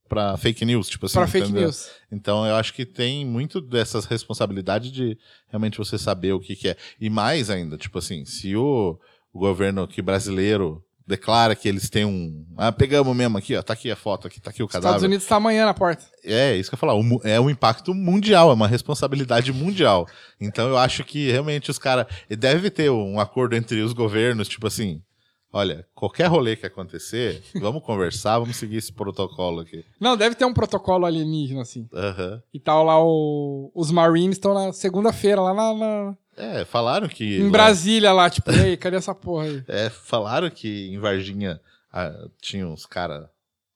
[0.09, 1.15] pra fake news, tipo assim.
[1.15, 1.47] Pra entendeu?
[1.49, 1.91] fake news.
[2.11, 6.69] Então eu acho que tem muito dessas responsabilidades de realmente você saber o que, que
[6.69, 6.77] é.
[7.01, 8.99] E mais ainda, tipo assim, se o,
[9.33, 12.47] o governo aqui brasileiro declara que eles têm um.
[12.57, 13.63] Ah, pegamos mesmo aqui, ó.
[13.63, 14.89] Tá aqui a foto, aqui, tá aqui o cadáver.
[14.89, 16.05] Estados Unidos tá amanhã na porta.
[16.25, 16.95] É, isso que eu ia falar.
[17.25, 20.07] É um impacto mundial, é uma responsabilidade mundial.
[20.41, 22.07] Então eu acho que realmente os caras.
[22.29, 25.03] Deve ter um acordo entre os governos, tipo assim.
[25.53, 29.85] Olha, qualquer rolê que acontecer, vamos conversar, vamos seguir esse protocolo aqui.
[29.99, 31.89] Não, deve ter um protocolo alienígena, assim.
[31.93, 32.41] Uhum.
[32.55, 37.39] E tal lá, o, os Marines estão na segunda-feira, lá na, na, é, falaram que.
[37.39, 39.65] Em Brasília lá, tipo, ei, cadê essa porra aí?
[39.69, 41.61] É, falaram que em Varginha
[41.93, 43.27] ah, tinha uns caras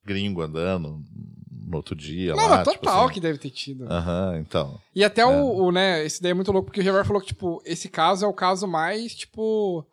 [0.05, 1.03] gringo andando
[1.51, 2.35] no outro dia.
[2.35, 3.15] Não, lá, mas tipo total assim.
[3.15, 3.87] que deve ter tido.
[3.91, 4.81] Aham, uhum, então.
[4.95, 5.27] E até é.
[5.27, 7.89] o, o, né, esse daí é muito louco, porque o Javier falou que, tipo, esse
[7.89, 9.87] caso é o caso mais, tipo.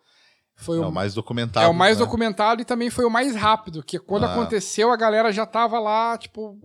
[0.62, 1.66] Foi é o, mais documentado.
[1.66, 2.04] É o mais né?
[2.04, 4.32] documentado e também foi o mais rápido, que quando ah.
[4.32, 6.58] aconteceu a galera já tava lá, tipo,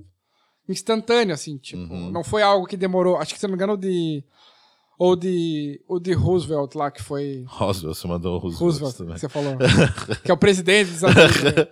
[0.69, 2.11] instantâneo, assim, tipo, uhum.
[2.11, 4.23] não foi algo que demorou, acho que se não me engano, de
[4.97, 7.43] ou de, o de Roosevelt lá, que foi.
[7.47, 8.61] Roosevelt, você mandou o Roosevelt.
[8.61, 9.13] Roosevelt, também.
[9.13, 9.55] que você falou.
[10.23, 11.53] que é o presidente dos Estados Unidos.
[11.55, 11.67] Né?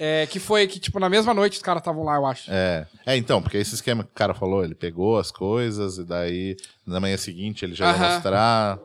[0.00, 2.48] É, que foi que, tipo, na mesma noite os caras estavam lá, eu acho.
[2.52, 2.86] É.
[3.04, 6.56] É, então, porque esse esquema que o cara falou, ele pegou as coisas e daí
[6.86, 8.78] na manhã seguinte ele já ia mostrar.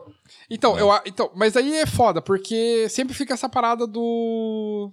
[0.48, 0.82] Então, é.
[0.82, 4.90] eu, então, mas aí é foda, porque sempre fica essa parada do.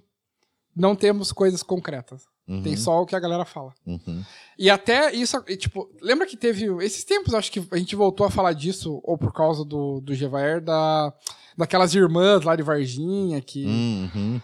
[0.76, 2.24] Não temos coisas concretas.
[2.48, 2.64] Uhum.
[2.64, 3.74] Tem só o que a galera fala.
[3.86, 4.24] Uhum.
[4.58, 6.66] E até isso, tipo, lembra que teve.
[6.84, 10.14] Esses tempos, acho que a gente voltou a falar disso, ou por causa do, do
[10.14, 11.14] Gevaer, da,
[11.58, 13.66] daquelas irmãs lá de Varginha que.
[13.66, 14.42] Uhum.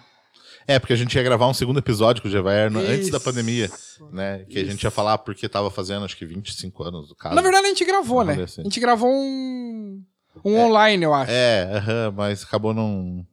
[0.67, 3.71] É, porque a gente ia gravar um segundo episódio com o Gevaer antes da pandemia,
[4.11, 4.43] né?
[4.49, 4.67] Que Isso.
[4.67, 7.35] a gente ia falar porque tava fazendo, acho que 25 anos do caso.
[7.35, 8.43] Na verdade, a gente gravou, né?
[8.43, 8.61] Assim.
[8.61, 10.03] A gente gravou um.
[10.43, 11.31] Um é, online, eu acho.
[11.31, 13.25] É, mas acabou não.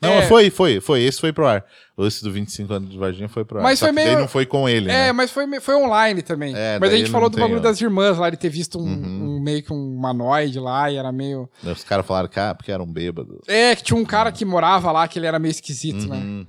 [0.00, 0.22] Não, é.
[0.22, 1.02] foi, foi, foi.
[1.02, 1.64] Esse foi pro ar.
[1.98, 3.64] Esse do 25 anos de Varginha foi pro ar.
[3.64, 4.18] Mas Só foi meio.
[4.20, 5.12] não foi com ele, É, né?
[5.12, 6.54] mas foi, foi online também.
[6.56, 9.36] É, mas a gente falou do bagulho das irmãs lá, de ter visto um, uhum.
[9.36, 11.50] um, meio que um humanoide lá e era meio.
[11.64, 13.40] Os caras falaram que ah, porque era um bêbado.
[13.48, 16.16] É, que tinha um cara que morava lá, que ele era meio esquisito, né?
[16.16, 16.38] uhum.
[16.40, 16.46] né?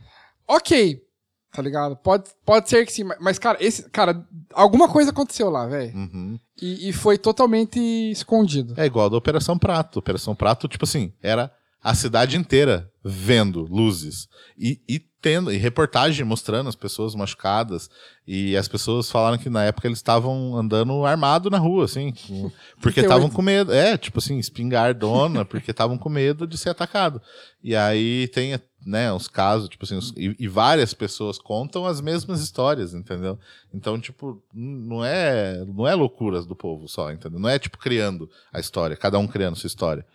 [0.48, 1.02] Ok.
[1.51, 1.95] Tá ligado?
[1.95, 3.89] Pode, pode ser que sim, mas, cara, esse.
[3.89, 5.95] Cara, alguma coisa aconteceu lá, velho.
[5.95, 6.39] Uhum.
[6.62, 7.79] E, e foi totalmente
[8.12, 8.75] escondido.
[8.77, 9.97] É igual da Operação Prato.
[9.97, 16.25] Operação Prato, tipo assim, era a cidade inteira vendo luzes e, e tendo e reportagem
[16.25, 17.89] mostrando as pessoas machucadas
[18.27, 22.13] e as pessoas falaram que na época eles estavam andando armado na rua assim
[22.81, 27.21] porque estavam com medo é tipo assim espingardona porque estavam com medo de ser atacado
[27.63, 28.53] e aí tem
[28.85, 33.37] né uns casos tipo assim os, e, e, várias pessoas contam as mesmas histórias entendeu
[33.73, 38.29] então tipo não é não é loucuras do povo só entendeu não é tipo criando
[38.53, 40.05] a história cada um criando sua história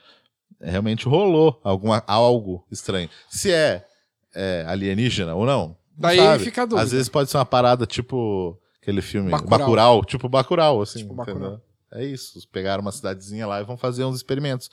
[0.61, 3.09] realmente rolou alguma, algo estranho.
[3.29, 3.87] Se é,
[4.35, 5.77] é alienígena ou não.
[5.97, 6.45] Daí sabe.
[6.45, 6.83] fica dúvida.
[6.83, 11.15] Às vezes pode ser uma parada tipo aquele filme Bacurau, Bacurau tipo Bacurau, assim, tipo
[11.15, 11.61] Bacurau.
[11.93, 14.69] É isso, pegaram uma cidadezinha lá e vão fazer uns experimentos.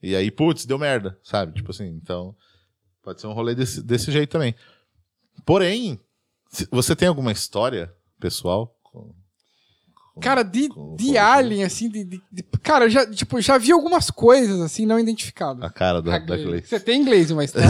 [0.00, 1.52] E aí, putz, deu merda, sabe?
[1.52, 2.34] Tipo assim, então
[3.02, 4.54] pode ser um rolê desse, desse jeito também.
[5.44, 6.00] Porém,
[6.70, 8.76] você tem alguma história pessoal
[10.20, 14.10] Cara, de, de Alien, assim, de, de, de, Cara, eu já, tipo, já vi algumas
[14.10, 15.62] coisas, assim, não identificadas.
[15.62, 16.62] A cara da, da Clay.
[16.62, 17.68] Você tem inglês uma história?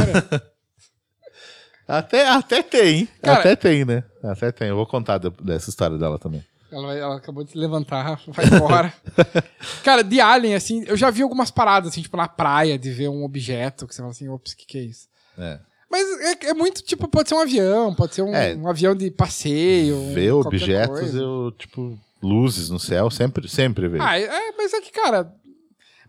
[1.87, 3.07] até, até tem.
[3.23, 4.03] Cara, até tem, né?
[4.23, 4.69] Até tem.
[4.69, 6.45] Eu vou contar dessa história dela também.
[6.73, 8.93] Ela, ela acabou de se levantar, vai embora.
[9.83, 13.09] cara, de Alien, assim, eu já vi algumas paradas, assim, tipo, na praia, de ver
[13.09, 15.09] um objeto, que você fala assim, ops, o que, que é isso?
[15.41, 15.61] É.
[15.91, 18.95] Mas é, é, muito, tipo, pode ser um avião, pode ser um, é, um avião
[18.95, 20.15] de passeio.
[20.15, 21.19] Ver objetos, coisa.
[21.19, 24.05] eu, tipo, luzes no céu, sempre, sempre vejo.
[24.05, 25.35] Ah, é, mas é que, cara,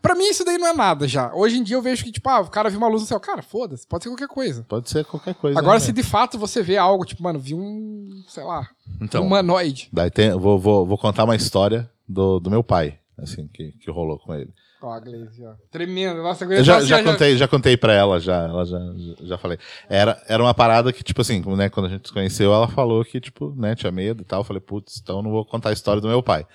[0.02, 1.32] Pra mim, isso daí não é nada já.
[1.34, 3.20] Hoje em dia eu vejo que, tipo, ah, o cara viu uma luz no céu.
[3.20, 4.65] Cara, foda-se, pode ser qualquer coisa.
[4.67, 5.60] Pode ser qualquer coisa.
[5.60, 5.80] Agora, né?
[5.80, 8.67] se de fato você vê algo, tipo, mano, vi um, sei lá,
[9.00, 9.89] então, um humanoide.
[9.94, 13.91] Daí tem, vou, vou, vou contar uma história do, do meu pai, assim, que, que
[13.91, 14.52] rolou com ele.
[14.82, 15.54] Ó, a Glaze, ó.
[15.70, 16.24] Tremendo.
[16.24, 18.80] Nossa, eu já, já, contei, já contei pra ela, já, ela já,
[19.22, 19.60] já falei.
[19.88, 23.06] Era, era uma parada que, tipo assim, né, quando a gente se conheceu, ela falou
[23.06, 24.41] que, tipo, né, tinha medo e tal.
[24.41, 26.46] Eu falei, putz, então não vou contar a história do meu pai.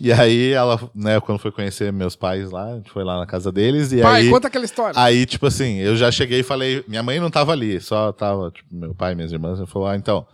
[0.00, 3.26] E aí ela, né, quando foi conhecer meus pais lá, a gente foi lá na
[3.26, 5.00] casa deles e Pai, aí conta aquela história.
[5.00, 8.50] Aí, tipo assim, eu já cheguei e falei, minha mãe não tava ali, só tava,
[8.50, 10.26] tipo, meu pai e minhas irmãs, eu falou: "Ah, então,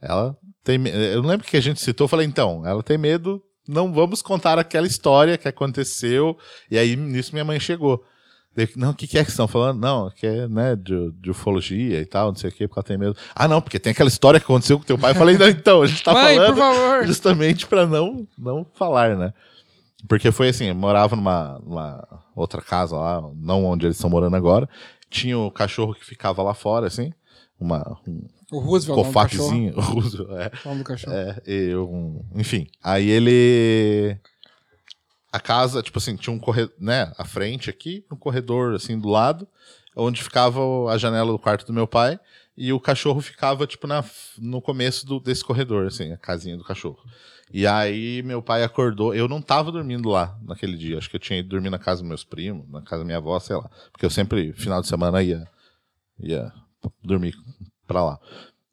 [0.00, 3.42] ela tem, eu não lembro que a gente citou, eu falei, então, ela tem medo,
[3.68, 6.36] não vamos contar aquela história que aconteceu".
[6.70, 8.02] E aí nisso minha mãe chegou.
[8.58, 9.80] Daí, Não, o que, que é que estão falando?
[9.80, 12.84] Não, que é, né, de, de ufologia e tal, não sei o quê, porque ela
[12.84, 13.16] tem medo.
[13.32, 15.12] Ah, não, porque tem aquela história que aconteceu com teu pai.
[15.12, 19.32] Eu falei, não, então, a gente tá Mãe, falando justamente pra não, não falar, né?
[20.08, 24.34] Porque foi assim, eu morava numa, numa outra casa lá, não onde eles estão morando
[24.34, 24.68] agora.
[25.08, 27.12] Tinha o cachorro que ficava lá fora, assim,
[27.58, 30.50] uma, um O Roosevelt, o cofaquezinho, russo, é.
[30.64, 31.14] O nome do cachorro.
[31.16, 32.66] É, um, enfim.
[32.82, 34.18] Aí ele.
[35.30, 37.12] A casa, tipo assim, tinha um corredor, né?
[37.18, 39.46] À frente aqui, um corredor, assim, do lado,
[39.94, 42.18] onde ficava o- a janela do quarto do meu pai.
[42.56, 44.02] E o cachorro ficava, tipo, na,
[44.38, 46.98] no começo do, desse corredor, assim, a casinha do cachorro.
[47.52, 49.14] E aí meu pai acordou.
[49.14, 50.98] Eu não tava dormindo lá naquele dia.
[50.98, 53.18] Acho que eu tinha ido dormir na casa dos meus primos, na casa da minha
[53.18, 53.70] avó, sei lá.
[53.92, 55.46] Porque eu sempre, final de semana, ia,
[56.18, 56.52] ia
[57.02, 57.34] dormir
[57.86, 58.18] pra lá.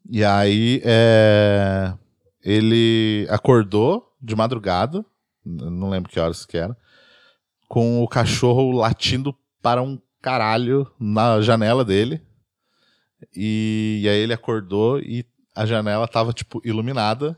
[0.10, 1.94] E aí é,
[2.44, 5.06] ele acordou de madrugada,
[5.44, 6.76] não lembro que horas que era,
[7.68, 12.22] com o cachorro latindo para um caralho na janela dele.
[13.36, 17.38] E, e aí ele acordou e a janela tava, tipo, iluminada.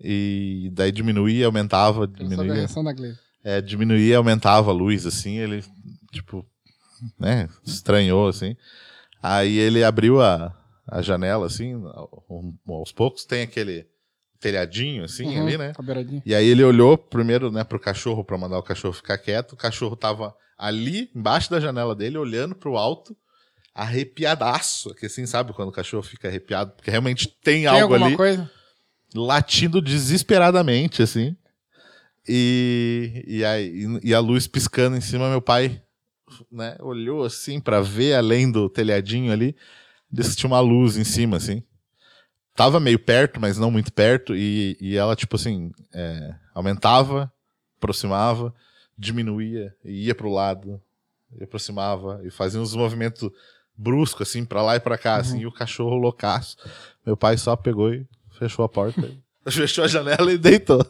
[0.00, 2.54] E daí diminuía, aumentava, a diminuía.
[2.54, 2.92] reação da.
[3.42, 5.62] É, diminuía, aumentava a luz, assim, ele,
[6.10, 6.44] tipo,
[7.18, 8.56] né, estranhou, assim.
[9.26, 10.54] Aí ele abriu a,
[10.86, 11.82] a janela, assim,
[12.68, 13.86] aos poucos, tem aquele
[14.38, 15.72] telhadinho, assim, Uhum, ali, né?
[16.26, 19.52] E aí ele olhou primeiro, né, pro cachorro, pra mandar o cachorro ficar quieto.
[19.52, 23.16] O cachorro tava ali, embaixo da janela dele, olhando pro alto,
[23.74, 28.08] arrepiadaço, que assim, sabe, quando o cachorro fica arrepiado, porque realmente tem, Tem algo alguma
[28.08, 28.50] ali coisa?
[29.14, 31.34] latindo desesperadamente, assim.
[32.28, 35.82] E, e, aí, e a luz piscando em cima, meu pai
[36.50, 39.56] né, olhou assim pra ver além do telhadinho ali.
[40.10, 41.62] Disse que tinha uma luz em cima, assim.
[42.54, 44.34] Tava meio perto, mas não muito perto.
[44.34, 47.32] E, e ela, tipo assim, é, aumentava,
[47.76, 48.54] aproximava,
[48.96, 50.80] diminuía, e ia pro lado,
[51.36, 53.28] e aproximava, e fazia uns movimentos
[53.76, 56.56] bruscos, assim, pra lá e pra cá, assim, e o cachorro loucaço.
[57.04, 58.06] Meu pai só pegou e
[58.38, 59.10] fechou a porta,
[59.50, 60.84] fechou a janela e deitou.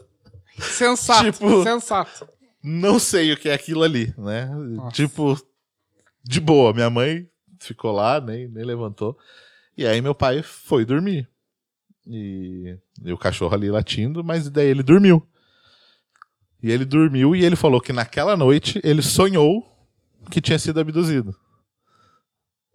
[0.59, 2.29] Sensato, Tipo- sensato.
[2.67, 4.47] Não sei o que é aquilo ali, né?
[4.47, 4.95] Nossa.
[4.95, 5.39] Tipo,
[6.23, 6.73] de boa.
[6.73, 9.15] Minha mãe ficou lá, nem, nem levantou.
[9.77, 11.29] E aí meu pai foi dormir.
[12.07, 15.27] E, e o cachorro ali latindo, mas daí ele dormiu.
[16.63, 19.63] E ele dormiu e ele falou que naquela noite ele sonhou
[20.31, 21.35] que tinha sido abduzido.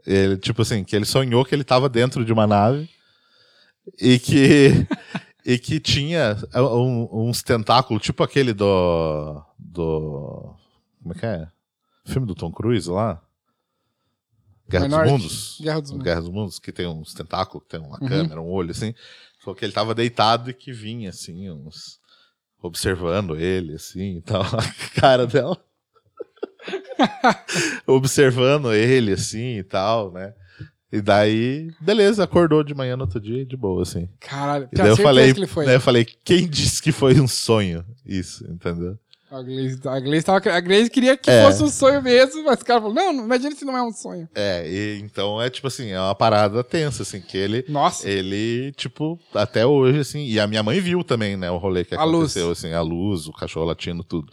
[0.07, 2.89] Ele, tipo assim, que ele sonhou que ele estava dentro de uma nave
[4.01, 4.87] e que
[5.45, 10.55] e que tinha um- uns tentáculos, tipo aquele do do
[11.03, 11.49] como é que é?
[12.07, 13.23] Filme do Tom Cruise lá?
[14.69, 15.13] Guerra Minority.
[15.13, 15.59] dos Mundos.
[15.61, 16.05] Guerra dos Mundos.
[16.05, 18.09] Guerra dos Mundos, que tem uns tentáculos, que tem uma Uhum.
[18.09, 18.95] câmera, um olho assim.
[19.41, 21.99] Falou que ele tava deitado e que vinha assim, uns
[22.63, 24.43] observando ele assim e tal,
[24.95, 25.57] a cara dela.
[27.87, 30.35] observando ele assim e tal, né?
[30.93, 34.09] E daí, beleza, acordou de manhã no outro dia, de boa, assim.
[34.19, 35.65] Caralho, E daí eu falei, que ele foi.
[35.67, 37.85] né, eu falei, quem disse que foi um sonho?
[38.05, 38.99] Isso, entendeu?
[39.31, 41.45] A Glaze, a, Glaze tava, a Glaze queria que É.
[41.45, 44.29] fosse um sonho mesmo, mas o cara falou, não, imagina se não é um sonho.
[44.35, 48.73] É, e então é tipo assim, é uma parada tensa, assim, que ele, Nossa, ele,
[48.73, 52.03] tipo, até hoje, assim, e a minha mãe viu também, né, o rolê que A
[52.03, 52.33] luz.
[52.37, 54.33] aconteceu, assim, a luz, o cachorro latindo, tudo.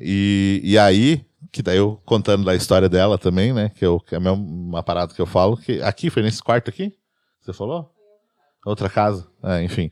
[0.00, 1.24] E, e aí,
[1.54, 4.82] que daí eu contando da história dela também, né, que, eu, que é mesmo uma
[4.82, 6.92] parada que eu falo, que aqui, foi nesse quarto aqui?
[7.40, 7.88] Você falou?
[8.66, 9.24] Outra casa?
[9.40, 9.88] É, enfim.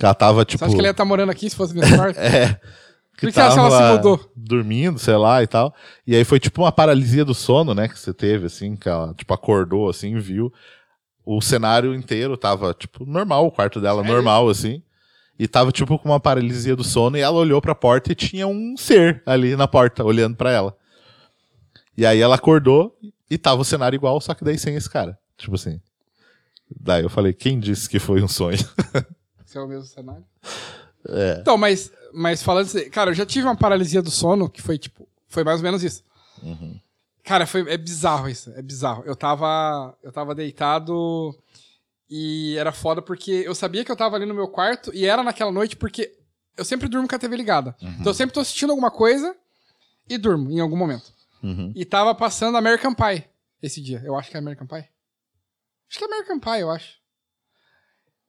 [0.00, 0.58] Ela tava, tipo...
[0.58, 2.18] você acha que ele ia estar morando aqui se fosse nesse quarto?
[2.18, 2.58] É.
[3.18, 4.32] Por que acha que ela se mudou?
[4.36, 5.74] Dormindo, sei lá e tal.
[6.06, 7.88] E aí foi tipo uma paralisia do sono, né?
[7.88, 10.52] Que você teve, assim, que ela, tipo, acordou, assim, viu.
[11.24, 14.12] O cenário inteiro tava, tipo, normal, o quarto dela Sério?
[14.12, 14.82] normal, assim.
[15.38, 17.16] E tava, tipo, com uma paralisia do sono.
[17.16, 20.76] E ela olhou pra porta e tinha um ser ali na porta, olhando pra ela.
[21.96, 22.96] E aí ela acordou
[23.30, 25.18] e tava o cenário igual, só que daí sem esse cara.
[25.36, 25.80] Tipo assim.
[26.80, 28.58] Daí eu falei, quem disse que foi um sonho?
[29.44, 30.24] Esse é o mesmo cenário.
[31.08, 31.38] É.
[31.40, 34.76] Então, mas, mas falando assim, cara, eu já tive uma paralisia do sono que foi
[34.76, 36.02] tipo, foi mais ou menos isso.
[36.42, 36.80] Uhum.
[37.22, 39.04] Cara, foi, é bizarro isso, é bizarro.
[39.06, 41.32] Eu tava, eu tava deitado
[42.10, 45.22] e era foda porque eu sabia que eu tava ali no meu quarto e era
[45.22, 46.12] naquela noite porque
[46.56, 47.76] eu sempre durmo com a TV ligada.
[47.80, 49.32] Então eu sempre tô assistindo alguma coisa
[50.08, 51.12] e durmo em algum momento.
[51.46, 51.72] Uhum.
[51.74, 53.28] E tava passando American Pie
[53.62, 54.02] esse dia.
[54.04, 54.88] Eu acho que é American Pie.
[55.88, 56.98] Acho que é American Pie, eu acho.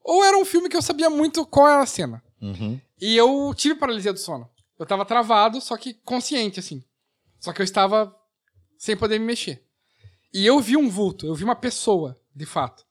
[0.03, 2.23] Ou era um filme que eu sabia muito qual era a cena.
[2.41, 2.79] Uhum.
[3.01, 4.49] E eu tive paralisia do sono.
[4.77, 6.83] Eu tava travado, só que consciente, assim.
[7.39, 8.15] Só que eu estava
[8.77, 9.65] sem poder me mexer.
[10.33, 12.85] E eu vi um vulto, eu vi uma pessoa, de fato.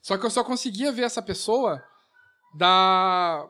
[0.00, 1.82] Só que eu só conseguia ver essa pessoa
[2.54, 3.48] da.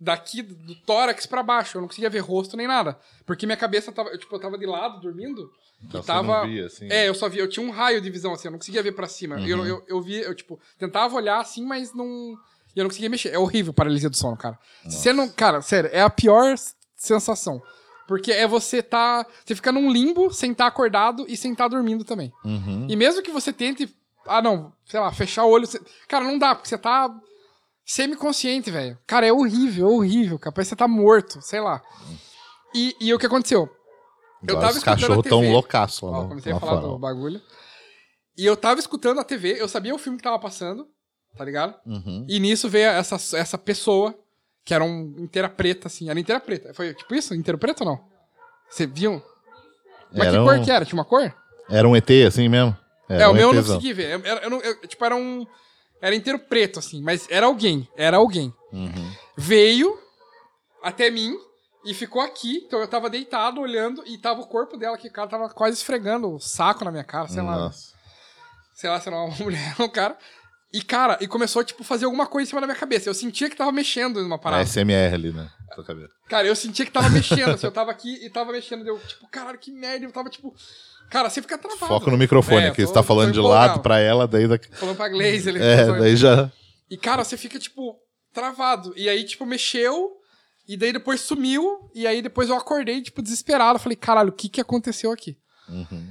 [0.00, 1.76] Daqui do tórax pra baixo.
[1.76, 2.98] Eu não conseguia ver rosto nem nada.
[3.26, 4.10] Porque minha cabeça tava.
[4.10, 5.50] Eu, tipo, eu tava de lado, dormindo.
[5.82, 6.46] Então e você tava.
[6.46, 6.86] via, assim.
[6.90, 8.92] É, eu só via, eu tinha um raio de visão, assim, eu não conseguia ver
[8.92, 9.36] pra cima.
[9.36, 9.46] Uhum.
[9.46, 12.06] Eu, eu, eu via, eu, tipo, tentava olhar assim, mas não.
[12.76, 13.30] E eu não conseguia mexer.
[13.30, 14.56] É horrível paralisia do sono, cara.
[14.84, 15.28] Você não.
[15.28, 16.54] Cara, sério, é a pior
[16.96, 17.60] sensação.
[18.06, 19.26] Porque é você tá.
[19.44, 22.32] Você fica num limbo sem estar acordado e sem estar dormindo também.
[22.44, 22.86] Uhum.
[22.88, 23.92] E mesmo que você tente.
[24.26, 25.66] Ah, não, sei lá, fechar o olho.
[25.66, 27.08] você- Cara, não dá, porque você tá
[27.92, 28.98] semi-consciente, velho.
[29.06, 30.38] Cara, é horrível, é horrível.
[30.38, 31.82] Cara, parece que você tá morto, sei lá.
[32.74, 33.62] E, e o que aconteceu?
[34.46, 35.52] Eu Agora tava os escutando a cachorros tão TV.
[35.52, 36.92] loucaço lá, Ó, no- comecei lá a falar fora.
[36.92, 37.40] do bagulho.
[38.36, 40.86] E eu tava escutando a TV, eu sabia o filme que tava passando,
[41.36, 41.74] tá ligado?
[41.86, 42.24] Uhum.
[42.28, 44.14] E nisso veio essa, essa pessoa,
[44.64, 46.08] que era um inteira preta, assim.
[46.10, 46.72] Era inteira preta.
[46.74, 47.34] Foi tipo isso?
[47.34, 48.00] Inteiro preto ou não?
[48.68, 49.20] Você viu?
[50.12, 50.84] Mas Era que cor um- que era?
[50.84, 51.34] Tinha uma cor?
[51.70, 52.76] Era um ET, assim mesmo?
[53.08, 53.76] É, o um meu eu não ETzão.
[53.76, 54.20] consegui ver.
[54.24, 55.44] Era, eu não- eu- tipo, era um.
[56.00, 57.88] Era inteiro preto, assim, mas era alguém.
[57.96, 58.54] Era alguém.
[58.72, 59.12] Uhum.
[59.36, 59.98] Veio
[60.82, 61.36] até mim
[61.84, 62.62] e ficou aqui.
[62.66, 65.76] Então eu tava deitado, olhando, e tava o corpo dela que o cara tava quase
[65.76, 67.56] esfregando o saco na minha cara, sei lá.
[67.56, 67.92] Nossa.
[68.74, 70.16] Sei lá se era uma mulher ou um cara.
[70.72, 73.08] E, cara, e começou, tipo, fazer alguma coisa em cima da minha cabeça.
[73.08, 74.66] Eu sentia que tava mexendo numa parada.
[74.66, 75.48] SMR ali, né?
[75.86, 76.12] Cabeça.
[76.28, 77.50] Cara, eu sentia que tava mexendo.
[77.50, 78.86] assim, eu tava aqui e tava mexendo.
[78.86, 80.04] Eu, tipo, caralho, que merda.
[80.04, 80.54] Eu tava, tipo.
[81.08, 81.86] Cara, você fica travado.
[81.86, 84.46] Foco no microfone, É, que você tá falando de lado pra ela, daí...
[84.46, 84.58] Da...
[84.72, 86.52] Falando pra Glaze, ele É, daí já...
[86.90, 87.96] E, cara, você fica, tipo,
[88.32, 88.92] travado.
[88.94, 90.12] E aí, tipo, mexeu.
[90.66, 91.90] E daí depois sumiu.
[91.94, 93.78] E aí depois eu acordei, tipo, desesperado.
[93.78, 95.38] Falei, caralho, o que que aconteceu aqui?
[95.68, 96.07] Uhum.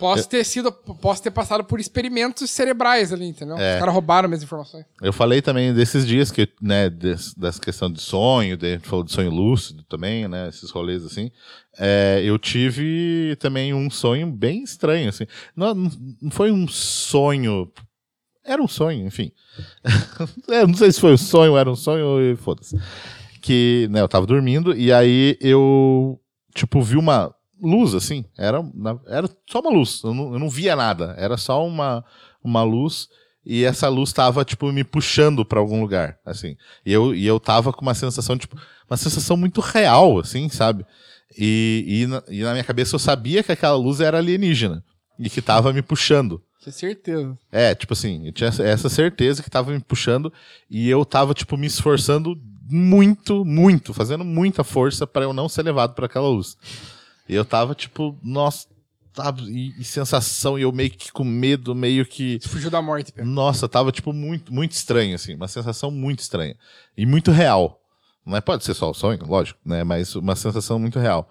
[0.00, 0.72] Posso ter sido.
[0.72, 3.56] Posso ter passado por experimentos cerebrais ali, entendeu?
[3.58, 3.74] É.
[3.74, 4.84] Os caras roubaram minhas informações.
[5.00, 8.88] Eu falei também desses dias que, né, des- dessa questão de sonho, daí a gente
[8.88, 11.30] falou de sonho lúcido também, né, esses rolês assim.
[11.78, 15.26] É, eu tive também um sonho bem estranho, assim.
[15.54, 17.70] Não, não foi um sonho.
[18.44, 19.30] Era um sonho, enfim.
[20.48, 22.76] eu não sei se foi um sonho, era um sonho, foda-se.
[23.42, 26.18] Que, né, eu tava dormindo e aí eu,
[26.54, 28.24] tipo, vi uma luz, assim.
[28.38, 28.62] Era,
[29.06, 30.00] era só uma luz.
[30.04, 31.14] Eu não, eu não via nada.
[31.18, 32.04] Era só uma,
[32.42, 33.08] uma luz
[33.44, 36.56] e essa luz tava, tipo, me puxando pra algum lugar, assim.
[36.84, 38.56] E eu, e eu tava com uma sensação, tipo,
[38.88, 40.84] uma sensação muito real, assim, sabe?
[41.38, 44.84] E, e, na, e na minha cabeça eu sabia que aquela luz era alienígena
[45.18, 46.42] e que tava me puxando.
[46.60, 47.38] Tinha certeza.
[47.50, 50.30] É, tipo assim, eu tinha essa- certeza que tava me puxando
[50.68, 52.36] e eu tava, tipo, me esforçando
[52.68, 56.56] muito, muito, fazendo muita força pra eu não ser levado por aquela luz.
[57.30, 58.66] E eu tava, tipo, nossa,
[59.14, 62.40] sabe, e, e sensação, e eu meio que com medo, meio que.
[62.42, 63.30] Você fugiu da morte, Pedro.
[63.30, 66.56] Nossa, tava, tipo, muito, muito estranho, assim, uma sensação muito estranha.
[66.96, 67.80] E muito real.
[68.26, 69.84] Não é, pode ser só o sonho, lógico, né?
[69.84, 71.30] Mas uma sensação muito real.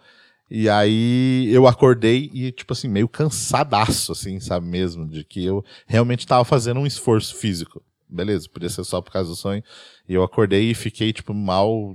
[0.50, 5.06] E aí eu acordei e, tipo assim, meio cansadaço, assim, sabe mesmo?
[5.06, 7.84] De que eu realmente tava fazendo um esforço físico.
[8.08, 9.62] Beleza, podia ser só por causa do sonho.
[10.08, 11.94] E eu acordei e fiquei, tipo, mal,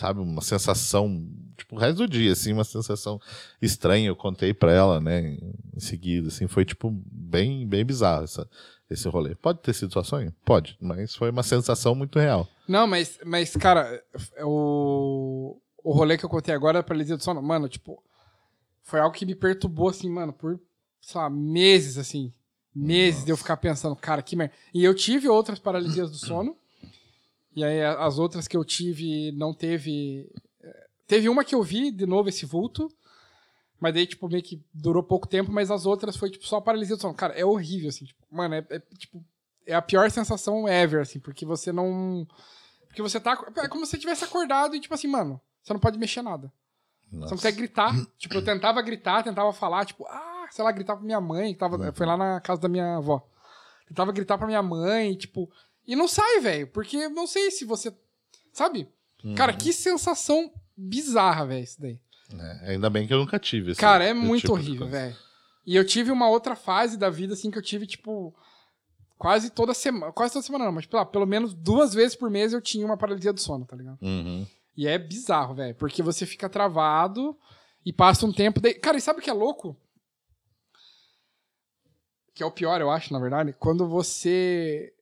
[0.00, 0.20] sabe?
[0.20, 1.22] Uma sensação,
[1.56, 3.20] tipo, o resto do dia, assim, uma sensação
[3.60, 4.08] estranha.
[4.08, 5.36] Eu contei pra ela, né,
[5.74, 8.48] em seguida, assim, foi, tipo, bem, bem bizarro essa,
[8.90, 9.34] esse rolê.
[9.34, 10.32] Pode ter sido só sonho?
[10.44, 12.48] Pode, mas foi uma sensação muito real.
[12.68, 14.02] Não, mas, mas cara,
[14.42, 18.02] o, o rolê que eu contei agora da paralisia do sono, mano, tipo,
[18.82, 20.60] foi algo que me perturbou, assim, mano, por,
[21.00, 22.32] sei lá, meses, assim.
[22.78, 24.52] Meses de eu ficar pensando, cara, que merda.
[24.74, 26.54] E eu tive outras paralisias do sono.
[27.54, 30.30] E aí as outras que eu tive não teve.
[31.06, 32.88] Teve uma que eu vi de novo esse vulto.
[33.78, 36.96] Mas daí, tipo, meio que durou pouco tempo, mas as outras foi, tipo, só paralisia
[36.96, 37.14] do sono.
[37.14, 39.22] Cara, é horrível, assim, tipo, mano, é, é, tipo,
[39.66, 42.26] é a pior sensação ever, assim, porque você não.
[42.86, 43.32] Porque você tá.
[43.58, 46.50] É como se você tivesse acordado e, tipo assim, mano, você não pode mexer nada.
[47.10, 47.92] Você não consegue gritar.
[48.16, 51.58] tipo, eu tentava gritar, tentava falar, tipo, ah, sei lá, gritar pra minha mãe, que
[51.58, 53.28] tava, foi lá na casa da minha avó.
[53.86, 55.50] Tentava gritar pra minha mãe, tipo.
[55.86, 57.94] E não sai, velho, porque eu não sei se você.
[58.52, 58.88] Sabe?
[59.36, 61.98] Cara, que sensação bizarra, velho, isso daí.
[62.32, 63.70] É, ainda bem que eu nunca tive.
[63.72, 65.16] esse- Cara, é muito tipo de horrível, velho.
[65.66, 68.34] E eu tive uma outra fase da vida, assim, que eu tive, tipo,
[69.18, 70.12] quase toda semana.
[70.12, 72.96] Quase toda semana, não, mas pelo, pelo menos duas vezes por mês eu tinha uma
[72.96, 73.98] paralisia do sono, tá ligado?
[74.02, 74.46] Uhum.
[74.76, 75.74] E é bizarro, velho.
[75.74, 77.36] Porque você fica travado
[77.84, 78.60] e passa um tempo.
[78.60, 78.74] Daí...
[78.74, 79.76] Cara, e sabe o que é louco?
[82.34, 83.54] Que é o pior, eu acho, na verdade.
[83.58, 84.92] Quando você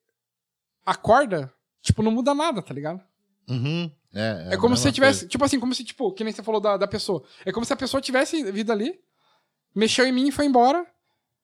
[0.87, 1.53] acorda,
[1.83, 3.03] tipo, não muda nada, tá ligado?
[3.49, 3.91] Uhum.
[4.15, 5.27] É, É, a como se tivesse.
[5.29, 7.23] Tipo assim, como se, tipo, que nem você falou da, da pessoa.
[7.45, 8.95] É como se a pessoa tivesse vida ali,
[9.75, 10.87] mexeu em mim e foi embora.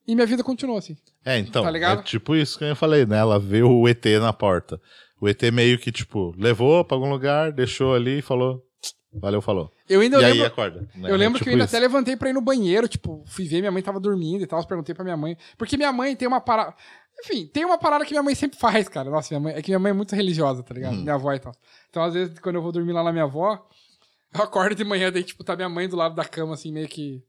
[0.06, 0.94] E minha vida continuou assim.
[0.94, 1.10] coisa.
[1.24, 2.00] É, então, Tá ligado?
[2.00, 3.18] é tipo isso que eu falei, né?
[3.18, 4.80] Ela vê o ET na porta.
[5.20, 8.64] O ET meio que, tipo, levou pra algum lugar, deixou ali e falou,
[9.12, 9.72] Valeu, falou.
[9.88, 10.88] Eu ainda e aí lembro, acorda.
[10.94, 11.10] né?
[11.10, 11.74] eu lembro Tipo que eu ainda isso.
[11.76, 14.64] até levantei pra ir no banheiro, tipo, fui ver, minha mãe tava dormindo e tal,
[14.64, 15.36] perguntei pra minha mãe.
[15.58, 16.74] Porque minha mãe tem uma parada.
[17.22, 19.10] Enfim, tem uma parada que minha mãe sempre faz, cara.
[19.10, 19.54] Nossa, minha mãe.
[19.58, 20.94] É que minha mãe é muito religiosa, tá ligado?
[20.94, 21.02] Hum.
[21.02, 21.52] Minha avó e tal.
[21.90, 23.66] Então, às vezes, quando eu vou dormir lá na minha avó,
[24.32, 26.88] eu acordo de manhã, daí, tipo, tá minha mãe do lado da cama, assim, meio
[26.88, 27.22] que.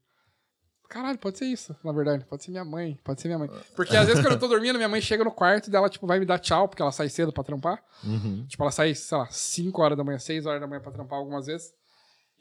[0.92, 2.26] Caralho, pode ser isso, na verdade.
[2.26, 3.50] Pode ser minha mãe, pode ser minha mãe.
[3.78, 6.20] Porque às vezes quando eu tô dormindo, minha mãe chega no quarto dela, tipo, vai
[6.20, 7.82] me dar tchau, porque ela sai cedo pra trampar.
[8.04, 8.46] Uhum.
[8.46, 11.18] Tipo, ela sai, sei lá, 5 horas da manhã, 6 horas da manhã pra trampar
[11.18, 11.74] algumas vezes.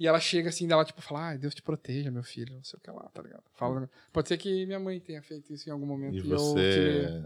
[0.01, 2.77] E ela chega assim, dela, tipo, fala, ai, Deus te proteja, meu filho, não sei
[2.77, 3.43] o que lá, tá ligado?
[3.55, 6.15] Fala, Pode ser que minha mãe tenha feito isso em algum momento.
[6.15, 7.25] E eu tive- você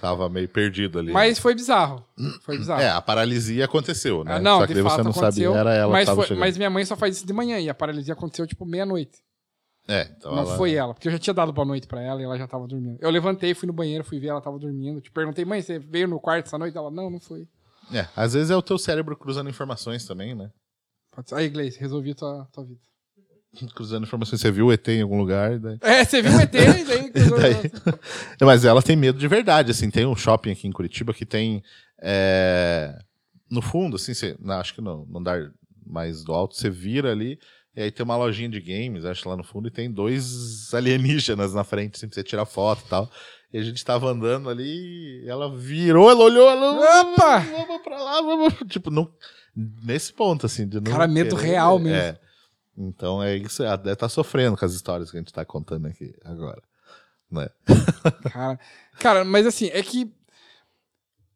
[0.00, 1.12] tava meio perdido ali.
[1.12, 2.04] Mas foi bizarro.
[2.42, 2.82] Foi bizarro.
[2.82, 4.34] É, a paralisia aconteceu, né?
[4.34, 5.52] Ah, não, Só que de daí você fato não aconteceu.
[5.54, 6.40] sabia, era ela mas, que tava foi- chegando.
[6.40, 9.22] mas minha mãe só faz isso de manhã e a paralisia aconteceu, tipo, meia-noite.
[9.88, 10.56] É, então Não ela...
[10.56, 12.66] foi ela, porque eu já tinha dado boa noite pra ela e ela já tava
[12.68, 12.98] dormindo.
[13.00, 15.00] Eu levantei, fui no banheiro, fui ver, ela tava dormindo.
[15.00, 16.76] Te perguntei, mãe, você veio no quarto essa noite?
[16.76, 17.48] Ela, não, não foi.
[17.92, 20.50] É, às vezes é o teu cérebro cruzando informações também, né?
[21.10, 21.34] Pode ser.
[21.34, 22.80] Aí, Gleice, resolvi tua, tua vida.
[23.74, 24.40] Cruzando informações.
[24.40, 25.76] Você viu o ET em algum lugar, daí...
[25.82, 27.10] É, você viu o ET e daí...
[27.10, 27.70] cruzou- daí-
[28.40, 29.90] Mas ela tem medo de verdade, assim.
[29.90, 31.62] Tem um shopping aqui em Curitiba que tem...
[32.00, 32.96] é,
[33.50, 34.36] No fundo, assim, você...
[34.40, 35.50] não, acho que no no andar
[35.84, 37.38] mais do alto, você vira ali...
[37.74, 41.54] E aí tem uma lojinha de games, acho, lá no fundo, e tem dois alienígenas
[41.54, 43.10] na frente, assim, pra você tirar foto e tal.
[43.52, 47.02] E a gente tava andando ali, e ela virou, ela olhou, ela...
[47.02, 47.38] Opa!
[47.40, 48.54] Vamos pra lá, vamos...
[48.68, 49.10] Tipo, não...
[49.54, 51.96] nesse ponto, assim, de Cara, medo querer- real mesmo.
[51.96, 52.18] É.
[52.76, 55.86] Então é isso, ela deve estar sofrendo com as histórias que a gente tá contando
[55.86, 56.62] aqui agora.
[57.30, 57.48] Né?
[58.30, 58.60] Cara,
[58.98, 60.10] cara, mas assim, é que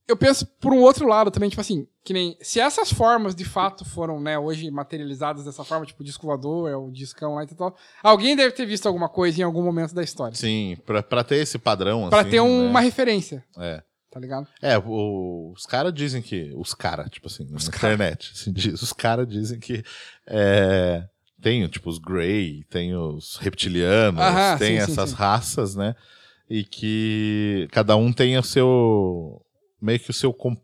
[0.09, 3.45] eu penso por um outro lado também, tipo assim, que nem se essas formas de
[3.45, 7.43] fato foram, né, hoje materializadas dessa forma, tipo o disco voador, é o discão lá
[7.45, 10.37] e tal, alguém deve ter visto alguma coisa em algum momento da história.
[10.37, 12.69] Sim, pra, pra ter esse padrão, Pra assim, ter um- né?
[12.71, 13.83] uma referência, É.
[14.11, 14.47] tá ligado?
[14.63, 16.53] É, o- os caras dizem que.
[16.57, 18.31] Os caras, tipo assim, na internet.
[18.35, 19.83] assim, diz- os caras dizem que.
[20.27, 21.05] É,
[21.43, 24.21] tem, tipo, os Grey, tem os reptilianos,
[24.59, 25.17] tem sim, sim, essas sim.
[25.17, 25.95] raças, né?
[26.49, 29.43] E que cada um tem o seu.
[29.81, 30.57] Meio que o seu com-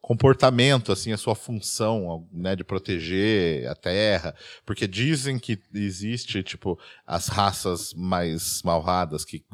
[0.00, 4.34] comportamento, assim, a sua função, né, de proteger a Terra,
[4.66, 9.44] porque dizem que existe, tipo, as raças mais malvadas que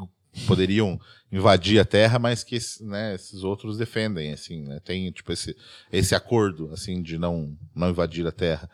[0.47, 0.99] poderiam
[1.31, 4.81] invadir a Terra, mas que né, esses outros defendem, assim, né?
[4.81, 5.55] Tem, tipo, esse,
[5.93, 8.71] esse acordo, assim, de não, não invadir a Terra.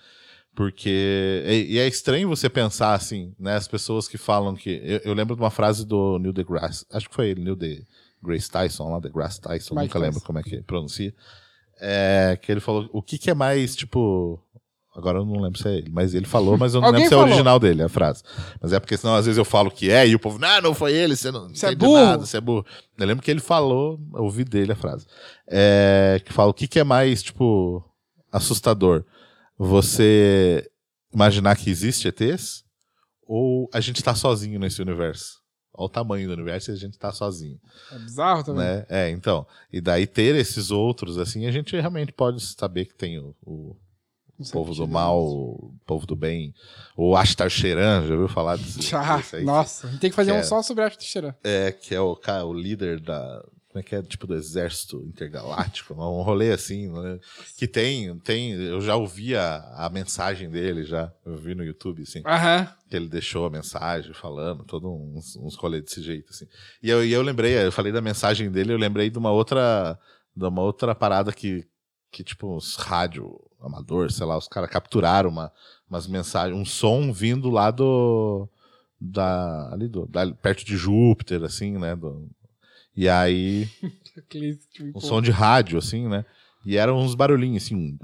[0.54, 1.42] Porque.
[1.46, 3.56] E, e é estranho você pensar, assim, né?
[3.56, 4.80] As pessoas que falam que.
[4.84, 6.86] Eu, eu lembro de uma frase do Neil deGrasse.
[6.92, 7.56] Acho que foi ele, Neil
[8.24, 10.26] deGrasse Tyson, lá, deGrasse Tyson, Mike nunca lembro Tyson.
[10.26, 11.14] como é que pronuncia.
[11.80, 12.88] É, que ele falou.
[12.92, 14.40] O que, que é mais, tipo.
[14.96, 17.12] Agora eu não lembro se é ele, mas ele falou, mas eu não lembro se
[17.12, 17.26] é o falou.
[17.26, 18.22] original dele, a frase.
[18.62, 20.72] Mas é porque senão às vezes eu falo que é e o povo, não, não
[20.72, 22.64] foi ele, você não Você é burro." nada, você é burro.
[22.96, 25.04] Eu lembro que ele falou, eu ouvi dele a frase,
[25.48, 27.84] é, que fala o que, que é mais, tipo,
[28.30, 29.04] assustador?
[29.58, 30.70] Você
[31.12, 32.62] imaginar que existe ETs
[33.26, 35.40] ou a gente tá sozinho nesse universo?
[35.76, 37.58] Olha o tamanho do universo e a gente tá sozinho,
[37.90, 38.64] É bizarro também.
[38.64, 38.86] né?
[38.88, 39.44] É, então.
[39.72, 43.76] E daí ter esses outros, assim, a gente realmente pode saber que tem o, o
[44.52, 46.54] povo que do mal, o povo do bem,
[46.96, 49.44] o Ashtar Sheran, já ouviu falar desse, Já, desse aí?
[49.44, 51.36] nossa, gente tem que fazer que um é- só sobre a arte Teixeira.
[51.42, 53.44] É, que é o, cara, o líder da.
[53.74, 54.02] Como é que é?
[54.04, 57.18] Tipo do exército intergaláctico, um rolê assim, né?
[57.56, 58.52] Que tem, tem.
[58.52, 61.12] Eu já ouvi a, a mensagem dele, já.
[61.26, 62.22] Eu vi no YouTube, assim.
[62.24, 62.68] Aham.
[62.88, 66.46] Que ele deixou a mensagem falando, todo uns, uns rolês desse jeito, assim.
[66.80, 69.98] E eu, e eu lembrei, eu falei da mensagem dele, eu lembrei de uma outra.
[70.36, 71.66] De uma outra parada que,
[72.12, 75.50] que tipo, os rádio amador, sei lá, os caras capturaram uma,
[75.90, 78.48] umas mensagens, um som vindo lá do.
[79.00, 81.96] Da, ali do, da- perto de Júpiter, assim, né?
[81.96, 82.30] do-
[82.96, 83.66] e aí,
[84.72, 86.24] tipo, um som de rádio, assim, né?
[86.64, 87.98] E eram uns barulhinhos, assim, um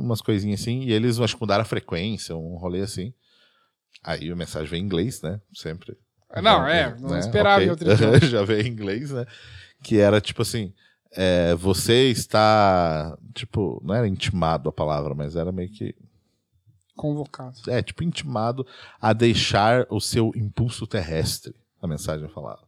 [0.00, 3.12] umas coisinhas assim, e eles acho que mudaram a frequência, um rolê assim.
[4.02, 5.40] Aí a mensagem veio em inglês, né?
[5.54, 5.96] Sempre.
[6.42, 7.20] Não, é, não né?
[7.20, 7.86] esperava em Ok.
[7.88, 8.20] outro idioma.
[8.26, 9.24] Já veio em inglês, né?
[9.82, 10.72] Que era tipo assim:
[11.12, 15.94] é, você está, tipo, não era intimado a palavra, mas era meio que
[16.96, 17.56] Convocado.
[17.68, 18.66] é, tipo, intimado
[19.00, 21.54] a deixar o seu impulso terrestre.
[21.80, 22.62] A mensagem falava.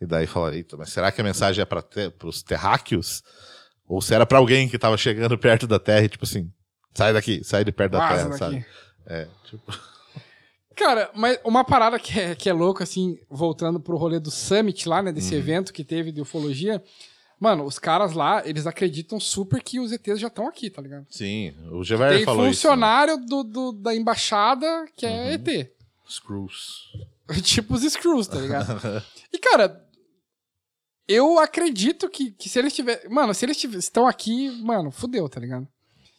[0.00, 3.22] E daí fala, eita, mas será que a mensagem é para te, os terráqueos?
[3.86, 6.52] Ou se era para alguém que estava chegando perto da Terra e tipo assim,
[6.94, 8.38] sai daqui, sai de perto da Vaza Terra, daqui.
[8.38, 8.66] sabe?
[9.06, 9.62] É, tipo,
[10.76, 14.88] Cara, mas uma parada que é, que é louca, assim, voltando pro rolê do Summit
[14.88, 15.40] lá, né, desse Uhum.
[15.40, 16.80] evento que teve de ufologia.
[17.40, 21.06] Mano, os caras lá, eles acreditam super que os ETs já estão aqui, tá ligado?
[21.08, 25.32] sim, o Gever Tem falou funcionário do, do- da embaixada que é Uhum.
[25.32, 25.48] ET.
[25.48, 25.58] isso.
[25.58, 25.68] Né?
[26.08, 26.92] Screws.
[27.42, 28.80] tipo os Screws, tá ligado?
[29.32, 29.84] e, cara,
[31.08, 33.08] eu acredito que, que se eles tiverem.
[33.08, 35.66] Mano, se eles tive- estão aqui, mano, fudeu, tá ligado?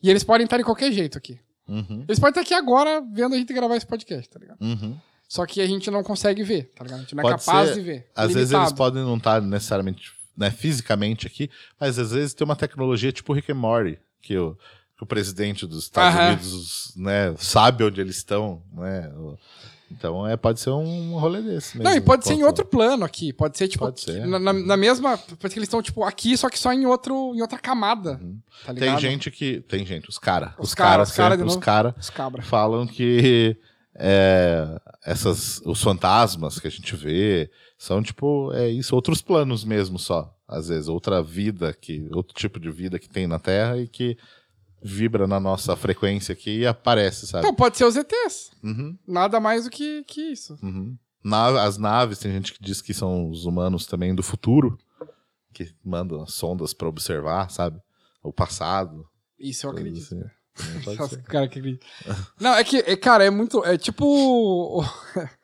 [0.01, 1.39] E eles podem estar de qualquer jeito aqui.
[1.67, 2.03] Uhum.
[2.07, 4.57] Eles podem estar aqui agora vendo a gente gravar esse podcast, tá ligado?
[4.61, 4.97] Uhum.
[5.27, 6.99] Só que a gente não consegue ver, tá ligado?
[6.99, 8.07] A gente não é Pode capaz ser- de ver.
[8.15, 8.63] Às vezes Limitado.
[8.63, 13.33] eles podem não estar necessariamente né, fisicamente aqui, mas às vezes tem uma tecnologia tipo
[13.33, 14.55] Rick and Morty, que o,
[14.97, 16.27] que o presidente dos Estados Aham.
[16.29, 18.63] Unidos né, sabe onde eles estão.
[18.73, 19.09] Né?
[19.15, 19.37] O-
[19.91, 21.89] Então é, pode ser um rolê desse mesmo.
[21.89, 23.33] Não, e pode ser em outro plano aqui.
[23.33, 24.25] Pode ser, tipo, Pode ser.
[24.27, 25.17] Na, na- na mesma.
[25.17, 28.19] Parece que eles estão, tipo, aqui, só que só em, outro, em outra camada.
[28.65, 28.99] Tá ligado?
[28.99, 29.61] Tem gente que.
[29.61, 30.51] Tem gente, os caras.
[30.59, 32.41] Os Os cara, caras cara os caras Os cabra.
[32.41, 33.57] falam que
[33.95, 39.97] é, essas, os fantasmas que a gente vê são tipo, é isso, outros planos mesmo
[39.99, 40.33] só.
[40.47, 44.17] Às vezes, outra vida, que, outro tipo de vida que tem na Terra e que
[44.81, 47.43] vibra na nossa frequência aqui e aparece, sabe?
[47.45, 48.51] Então, pode ser os ETs.
[48.63, 50.57] Uhum, Nada mais do que, que isso.
[50.63, 50.97] uhum.
[51.23, 54.77] Na- as naves, tem gente que diz que são os humanos também do futuro,
[55.53, 57.79] que mandam as sondas pra observar, sabe?
[58.23, 59.05] O passado.
[59.37, 60.03] Isso eu acredito.
[60.03, 60.23] assim.
[61.07, 61.23] Ser.
[61.23, 61.85] cara que acredita.
[62.39, 63.63] Não, é que, é, cara, é muito.
[63.65, 64.83] É tipo.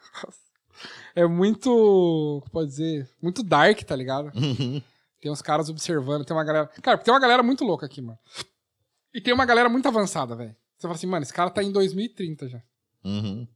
[1.16, 1.70] É muito.
[1.70, 3.10] como Pode dizer?
[3.22, 4.32] Muito dark, tá ligado?
[4.36, 4.82] Uhum.
[5.22, 6.68] Tem uns caras observando, tem uma galera.
[6.82, 8.20] Cara, tem uma galera muito louca aqui, mano.
[9.16, 10.56] E tem uma galera muito avançada, velho.
[10.78, 12.62] Você fala assim, mano, esse cara tá em 2030 já,
[13.04, 13.48] Uhum.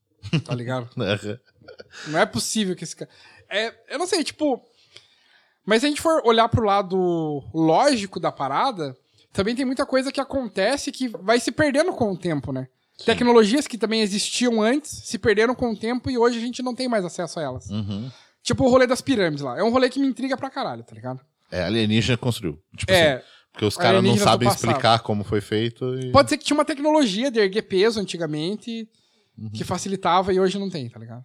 [0.45, 0.89] tá ligado?
[2.07, 3.12] Não é possível que esse cara.
[3.49, 4.64] É, eu não sei, tipo.
[5.66, 6.97] Mas se a gente for olhar pro lado
[7.53, 8.95] lógico da parada,
[9.34, 12.68] também tem muita coisa que acontece que vai se perdendo com o tempo, né?
[13.05, 16.76] Tecnologias que também existiam antes se perderam com o tempo e hoje a gente não
[16.76, 17.70] tem mais acesso a elas.
[17.70, 18.12] Uhum.
[18.43, 19.57] Tipo o rolê das pirâmides lá.
[19.57, 21.22] É um rolê que me intriga pra caralho, tá ligado?
[21.51, 22.60] É, alienígena construiu.
[22.76, 23.24] Tipo assim, É.
[23.60, 25.93] Porque os caras não sabem explicar como foi feito.
[25.99, 26.14] E...
[26.14, 28.88] Pode ser que tinha uma tecnologia de erguer peso antigamente
[29.38, 29.49] Uhum.
[29.51, 31.24] que facilitava e hoje não tem, tá ligado?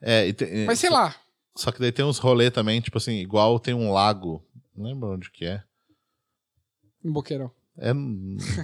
[0.00, 1.16] É, e tem- Mas sei só, lá.
[1.56, 4.42] Só que daí tem uns rolê também, tipo assim, igual tem um lago.
[4.76, 5.62] Não lembro onde que é.
[7.04, 7.50] Em Boqueirão.
[7.78, 7.90] É,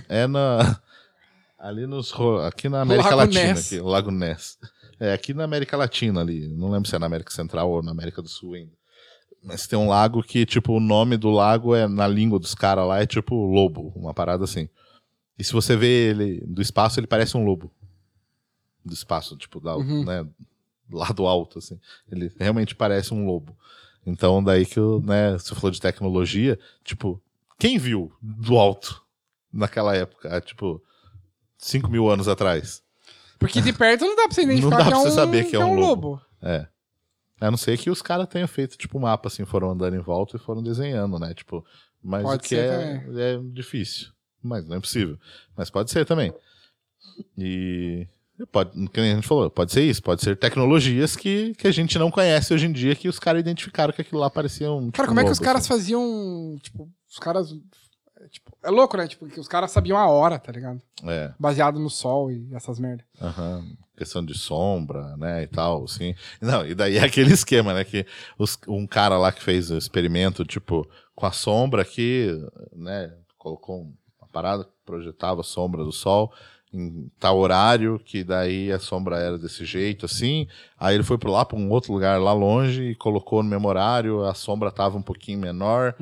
[0.09, 0.81] é na.
[1.59, 2.13] Ali nos.
[2.47, 3.53] Aqui na América Latina.
[3.53, 4.59] Aqui, o Lago Ness.
[4.99, 6.49] É, aqui na América Latina ali.
[6.49, 8.73] Não lembro se é na América Central ou na América do Sul ainda.
[9.43, 12.87] Mas tem um lago que, tipo, o nome do lago é na língua dos caras
[12.87, 14.69] lá, é tipo lobo, uma parada assim.
[15.39, 17.73] E se você vê ele do espaço, ele parece um lobo.
[18.85, 20.05] Do espaço, tipo, da, Uhum.
[20.05, 20.27] né,
[20.91, 21.79] lá do alto, assim.
[22.11, 23.57] Ele realmente parece um lobo.
[24.07, 27.23] Então, daí que né, você falou de tecnologia, tipo,
[27.59, 29.03] quem viu do alto
[29.53, 30.41] naquela época?
[30.43, 30.83] Tipo,
[31.59, 32.83] 5 mil anos atrás.
[33.39, 35.15] Porque de perto não dá pra você identificar Não dá que, pra é você um,
[35.15, 36.21] saber que é um lobo.
[36.43, 36.67] É.
[37.41, 40.01] A não ser que os caras tenham feito, tipo, um mapa, assim, foram andando em
[40.01, 41.33] volta e foram desenhando, né?
[41.33, 41.65] Tipo,
[42.03, 44.09] mas Pode o que ser é, é difícil.
[44.43, 45.19] Mas não é possível.
[45.57, 46.33] Mas pode ser também.
[47.37, 48.07] E.
[48.51, 51.99] Pode, como a gente falou, pode ser isso, pode ser tecnologias que, que a gente
[51.99, 54.91] não conhece hoje em dia, que os caras identificaram que aquilo lá parecia um.
[54.91, 55.69] Cara, tipo, como é que os caras assim.
[55.69, 56.57] faziam.
[56.63, 57.55] Tipo, os caras.
[58.31, 59.07] É, Tipo, é louco, né?
[59.09, 60.81] Tipo, que os caras sabiam a hora, tá ligado?
[61.05, 63.05] É, Baseado no sol e essas merdas.
[63.21, 63.65] aham.
[63.97, 66.15] Questão de sombra, né, e tal, assim.
[66.41, 68.07] Não, e daí é aquele esquema, né, que
[68.39, 72.29] os- um cara lá que fez o experimento, tipo, com a sombra aqui,
[72.73, 73.83] né, colocou
[74.19, 76.33] uma parada que projetava a sombra do sol
[76.73, 80.47] em tal horário, que daí a sombra era desse jeito, assim.
[80.79, 83.67] Aí ele foi para lá, para um outro lugar lá longe e colocou no mesmo
[83.69, 85.95] horário, a sombra tava um pouquinho menor.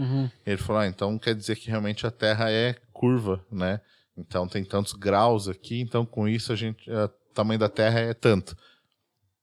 [0.47, 3.81] Ele falou: ah, então quer dizer que realmente a Terra é curva, né?
[4.17, 6.91] Então tem tantos graus aqui, então com isso a gente.
[6.91, 8.57] O tamanho da Terra é tanto.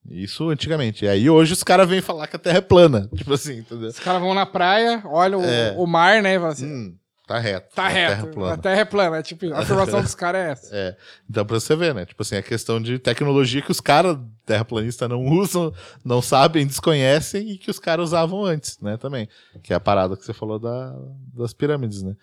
[0.07, 1.05] Isso antigamente.
[1.05, 3.09] E aí hoje os caras vêm falar que a Terra é plana.
[3.15, 3.88] Tipo assim, entendeu?
[3.89, 5.73] Os caras vão na praia, olham o- É.
[5.78, 6.36] o, mar, né?
[6.36, 6.95] E falam assim: Hum,
[7.28, 7.76] tá reto.
[7.76, 8.28] tá a Terra reto.
[8.28, 8.53] é plana.
[8.53, 9.17] A terra é plana.
[9.17, 10.76] É tipo, a afirmação dos caras é essa.
[10.76, 10.97] É.
[11.30, 12.05] Então, pra você ver, né?
[12.05, 15.73] Tipo assim, é questão de tecnologia que os caras terraplanistas não usam,
[16.03, 18.97] não sabem, desconhecem e que os caras usavam antes, né?
[18.97, 19.28] Também.
[19.63, 20.95] Que é a parada que você falou da,
[21.34, 22.15] das pirâmides, né?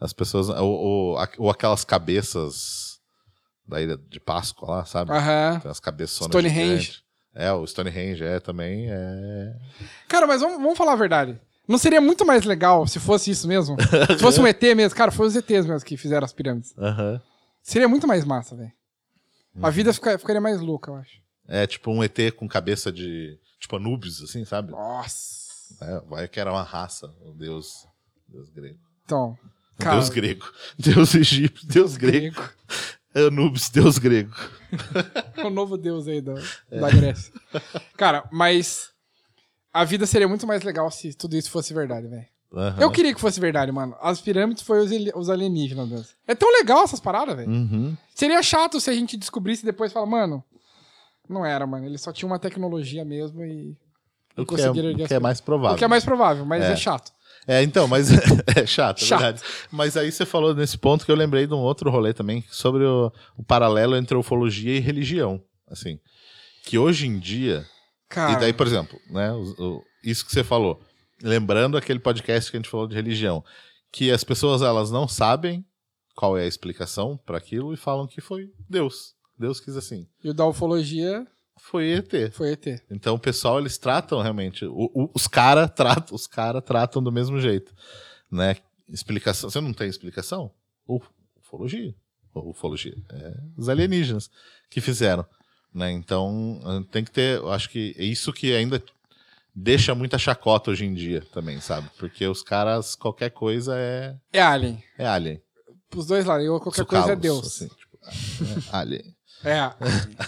[0.00, 0.48] As pessoas.
[0.48, 3.00] Ou, ou, ou aquelas cabeças
[3.66, 5.12] da ilha de Páscoa lá, sabe?
[5.12, 5.60] Aham.
[5.60, 7.02] Tem as cabeças Stonehenge.
[7.34, 8.90] É, o Stonehenge é também.
[8.90, 9.54] É...
[10.08, 11.40] Cara, mas vamos, vamos falar a verdade.
[11.70, 13.76] Não seria muito mais legal se fosse isso mesmo?
[14.16, 14.96] se fosse um ET mesmo.
[14.96, 16.74] Cara, foi os ETs mesmo que fizeram as pirâmides.
[16.76, 17.20] Aham.
[17.62, 18.72] Seria muito mais massa, velho.
[19.54, 19.66] Uhum.
[19.66, 21.20] A vida fica- ficaria mais louca, eu acho.
[21.46, 23.38] É tipo um ET com cabeça de.
[23.58, 24.70] Tipo Anubis, assim, sabe?
[24.72, 25.40] Nossa.
[25.82, 27.86] É, vai que era uma raça, o deus.
[28.28, 28.78] Deus grego.
[29.04, 29.36] Então.
[29.78, 30.46] Cara, Deus grego.
[30.78, 32.34] Deus egípcio, Deus grego.
[32.34, 32.50] grego.
[33.14, 34.34] Anubis, Deus grego.
[35.44, 36.34] o novo deus aí da,
[36.70, 36.78] É.
[36.80, 37.32] da Grécia.
[37.96, 38.90] Cara, mas
[39.72, 42.26] a vida seria muito mais legal se tudo isso fosse verdade, velho.
[42.52, 42.76] Aham.
[42.80, 43.94] Eu queria que fosse verdade, mano.
[44.00, 46.06] As pirâmides foi os, os alienígenas mesmo.
[46.26, 47.48] É tão legal essas paradas, velho.
[47.48, 47.96] Uhum.
[48.14, 50.42] Seria chato se a gente descobrisse e depois falar, mano,
[51.28, 51.86] não era, mano.
[51.86, 53.76] Ele só tinha uma tecnologia mesmo e.
[54.36, 55.74] O que, é, o que é mais provável.
[55.74, 56.76] O que é mais provável, mas é, É.
[56.76, 57.12] chato.
[57.46, 58.08] É, então, mas
[58.56, 59.20] é chato, é Chato.
[59.20, 59.42] verdade.
[59.70, 62.84] Mas aí você falou nesse ponto que eu lembrei de um outro rolê também, sobre
[62.84, 65.42] o, o paralelo entre ufologia e religião.
[65.68, 65.98] Assim,
[66.64, 67.64] que hoje em dia.
[68.10, 70.82] Cara, E daí, por exemplo, né, o- o- isso que você falou,
[71.22, 73.42] lembrando aquele podcast que a gente falou de religião,
[73.92, 75.64] que as pessoas elas não sabem
[76.16, 79.14] qual é a explicação para aquilo e falam que foi Deus.
[79.38, 80.06] Deus quis assim.
[80.22, 81.26] e o da ufologia
[81.58, 82.30] Foi ET.
[82.32, 82.82] foi ET.
[82.90, 87.38] Então o pessoal eles tratam realmente, o- os cara tratam, os cara tratam do mesmo
[87.40, 87.72] jeito,
[88.30, 88.56] né?
[88.88, 90.50] Explicação, você não tem explicação?
[91.38, 91.94] Ufologia,
[92.34, 94.30] ufologia, é os alienígenas
[94.68, 95.24] que fizeram,
[95.74, 95.90] né?
[95.92, 96.60] Então
[96.90, 98.82] tem que ter, eu acho que é isso que ainda
[99.54, 101.88] deixa muita chacota hoje em dia também, sabe?
[101.98, 104.82] Porque os caras qualquer coisa é É Alien.
[104.98, 105.42] é alien,
[105.94, 106.46] Os dois lados.
[106.62, 107.46] Qualquer coisa é Sucalos, Deus.
[107.46, 107.98] assim, tipo,
[108.72, 109.14] é alien.
[109.44, 109.70] É.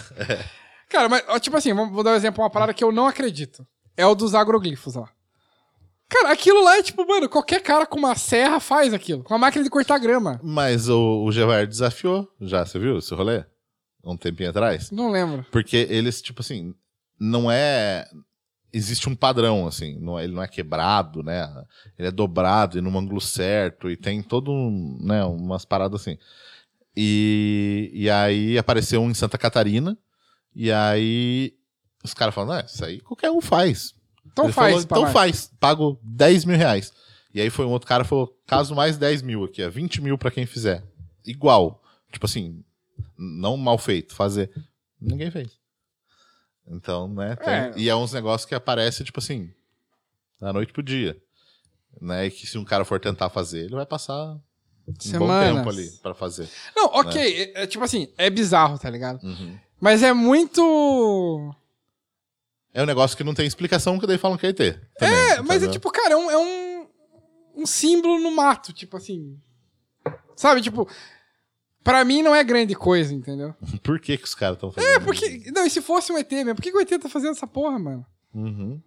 [0.89, 3.65] Cara, mas, tipo assim, vou dar um exemplo, uma parada que eu não acredito.
[3.97, 5.09] É o dos agroglifos lá.
[6.09, 9.23] Cara, aquilo lá é tipo, mano, qualquer cara com uma serra faz aquilo.
[9.23, 10.39] Com uma máquina de cortar grama.
[10.43, 13.43] Mas o, o Gevar desafiou, já, você viu esse rolê?
[14.03, 14.91] Um tempinho atrás?
[14.91, 15.45] Não lembro.
[15.51, 16.73] Porque eles, tipo assim,
[17.19, 18.05] não é.
[18.75, 21.47] Existe um padrão, assim, não é- ele não é quebrado, né?
[21.97, 26.17] Ele é dobrado e num ângulo certo, e tem todo um, né, umas paradas assim.
[26.95, 29.97] E, e aí apareceu um em Santa Catarina,
[30.55, 31.53] e aí
[32.03, 33.93] os caras falam, ah, isso aí qualquer um faz.
[34.25, 36.91] Então Ele faz, falou, então faz, pago 10 mil reais.
[37.33, 40.17] E aí foi um outro cara falou, caso mais 10 mil aqui, é 20 mil
[40.17, 40.83] pra quem fizer.
[41.25, 41.81] Igual.
[42.11, 42.63] Tipo assim,
[43.17, 44.51] não mal feito, fazer.
[44.99, 45.51] Ninguém fez.
[46.67, 47.35] Então, né?
[47.35, 47.73] tem- É.
[47.75, 49.51] E é uns negócios que aparecem, tipo assim,
[50.39, 51.17] da noite pro dia.
[52.01, 52.27] Né?
[52.27, 54.35] E que se um cara for tentar fazer, ele vai passar
[54.87, 55.51] um Semanas.
[55.51, 56.49] bom tempo ali pra fazer.
[56.75, 57.51] Não, ok.
[57.55, 59.21] É, é tipo assim, é bizarro, tá ligado?
[59.23, 59.57] Uhum.
[59.79, 61.53] Mas é muito.
[62.73, 64.59] É um negócio que não tem explicação, que daí falam que é ET.
[64.61, 66.87] É, também, mas é tipo, cara, é um, é um,
[67.57, 69.39] um símbolo no mato, tipo assim.
[70.35, 70.89] Sabe, tipo.
[71.83, 73.53] Pra mim não é grande coisa, entendeu?
[73.83, 74.89] Por que, que os caras estão fazendo?
[74.91, 75.51] É, porque.
[75.53, 76.55] Não, e se fosse um ET mesmo?
[76.55, 78.05] Por que, que o ET tá fazendo essa porra, mano?
[78.33, 78.81] Uhum.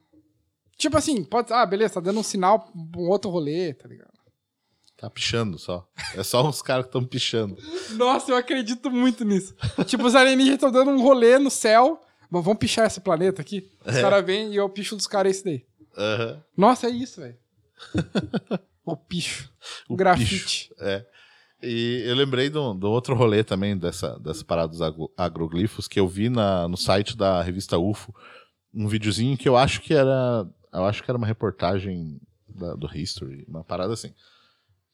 [0.79, 1.53] Tipo assim, pode.
[1.53, 2.61] Ah, beleza, tá dando um sinal
[2.93, 4.13] pra um outro rolê, tá ligado?
[4.97, 5.87] Tá pichando só.
[6.15, 7.57] É só uns caras que estão pichando.
[7.97, 9.55] Nossa, eu acredito muito nisso.
[9.87, 12.01] tipo, os alienígenas estão dando um rolê no céu.
[12.31, 13.71] Bom, vamos pichar esse planeta aqui.
[13.85, 15.67] Os caras vêm e eu picho dos caras esse daí.
[15.97, 16.43] Aham.
[16.57, 17.37] Nossa, é isso, velho.
[18.85, 19.53] o picho.
[19.89, 20.71] O, O grafite.
[20.71, 20.75] picho.
[20.81, 21.05] É.
[21.63, 25.99] E eu lembrei do, do outro rolê também, dessa, dessa parada dos agro- agroglifos, que
[25.99, 28.15] eu vi na, no site da revista UFO,
[28.75, 30.47] um videozinho que eu acho que era.
[30.73, 34.13] Eu acho que era uma reportagem da- do History, uma parada assim.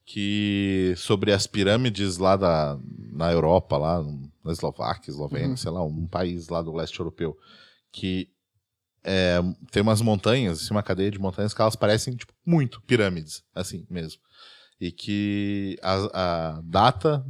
[0.05, 2.79] Que sobre as pirâmides lá da,
[3.13, 4.03] na Europa, lá
[4.45, 5.57] na Eslováquia, Eslovênia, Uhum.
[5.57, 7.37] sei lá, um país lá do leste europeu,
[7.93, 8.29] que
[9.05, 9.39] é,
[9.71, 13.87] tem umas montanhas, assim, uma cadeia de montanhas que elas parecem tipo, muito pirâmides, assim
[13.91, 14.21] mesmo.
[14.85, 17.24] E que a, a data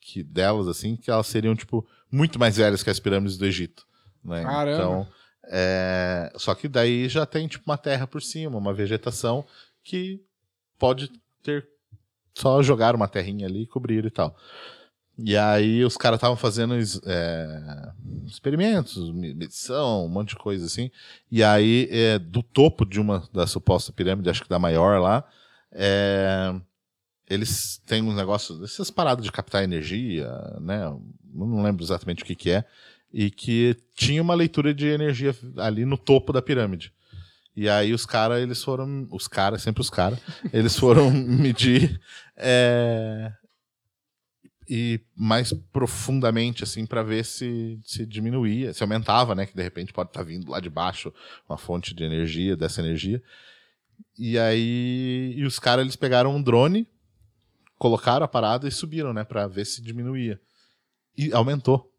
[0.00, 3.86] que delas, assim, que elas seriam, tipo, muito mais velhas que as pirâmides do Egito.
[4.24, 4.42] Né?
[4.42, 4.72] Caramba.
[4.72, 5.08] Então,
[5.50, 9.44] é, só que daí já tem, tipo, uma terra por cima, uma vegetação
[9.82, 10.22] que
[10.78, 11.10] pode
[11.42, 11.68] ter
[12.34, 14.34] só jogar uma terrinha ali e cobrir e tal.
[15.18, 17.92] E aí os caras estavam fazendo é,
[18.26, 20.90] experimentos, me- medição, um monte de coisa assim.
[21.30, 25.22] E aí, é, do topo de uma da suposta pirâmide, acho que da maior lá,
[25.70, 26.54] é,
[27.28, 30.28] eles têm um negócio, essas paradas de captar energia,
[30.60, 30.80] né?
[31.32, 32.64] Não lembro exatamente o que, que é.
[33.12, 36.92] E que tinha uma leitura de energia ali no topo da pirâmide.
[37.56, 39.06] E aí os caras, eles foram.
[39.10, 40.18] Os caras, sempre os caras,
[40.52, 42.00] eles foram medir
[42.36, 43.32] é,
[44.68, 49.46] e mais profundamente, assim, para ver se, se diminuía, se aumentava, né?
[49.46, 51.12] Que de repente pode estar vindo lá de baixo
[51.48, 53.22] uma fonte de energia, dessa energia.
[54.18, 56.86] E aí e os caras, eles pegaram um drone,
[57.78, 59.24] colocaram a parada e subiram, né?
[59.24, 60.40] Pra ver se diminuía.
[61.16, 61.92] E aumentou.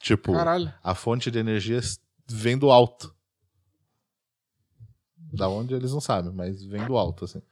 [0.00, 0.72] Tipo, Caralho.
[0.82, 1.80] a fonte de energia
[2.28, 3.14] vem do alto.
[5.32, 7.42] Da onde eles não sabem, mas vem do alto, assim.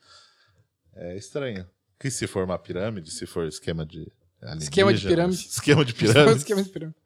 [0.94, 1.68] É estranho.
[1.98, 4.10] Que se for uma pirâmide, se for esquema de
[4.58, 5.38] Esquema de pirâmide.
[5.48, 6.36] Esquema de pirâmide.
[6.38, 6.98] esquema de pirâmide.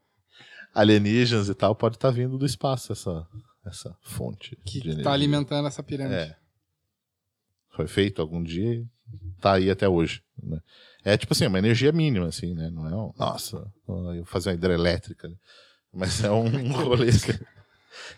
[0.75, 3.27] Alienígenas e tal, pode estar vindo do espaço essa,
[3.65, 5.05] essa fonte Que de energia.
[5.05, 6.15] tá alimentando essa pirâmide.
[6.17, 6.37] É.
[7.71, 8.87] Foi feito algum dia e
[9.41, 10.23] tá aí até hoje.
[10.43, 10.61] Né?
[11.05, 12.71] É tipo assim, uma energia mínima, assim, né?
[12.71, 13.57] Não é um, nossa,
[13.89, 15.29] eu vou fazer uma hidrelétrica.
[15.29, 15.35] né?
[15.93, 17.33] Mas é um rolê assim.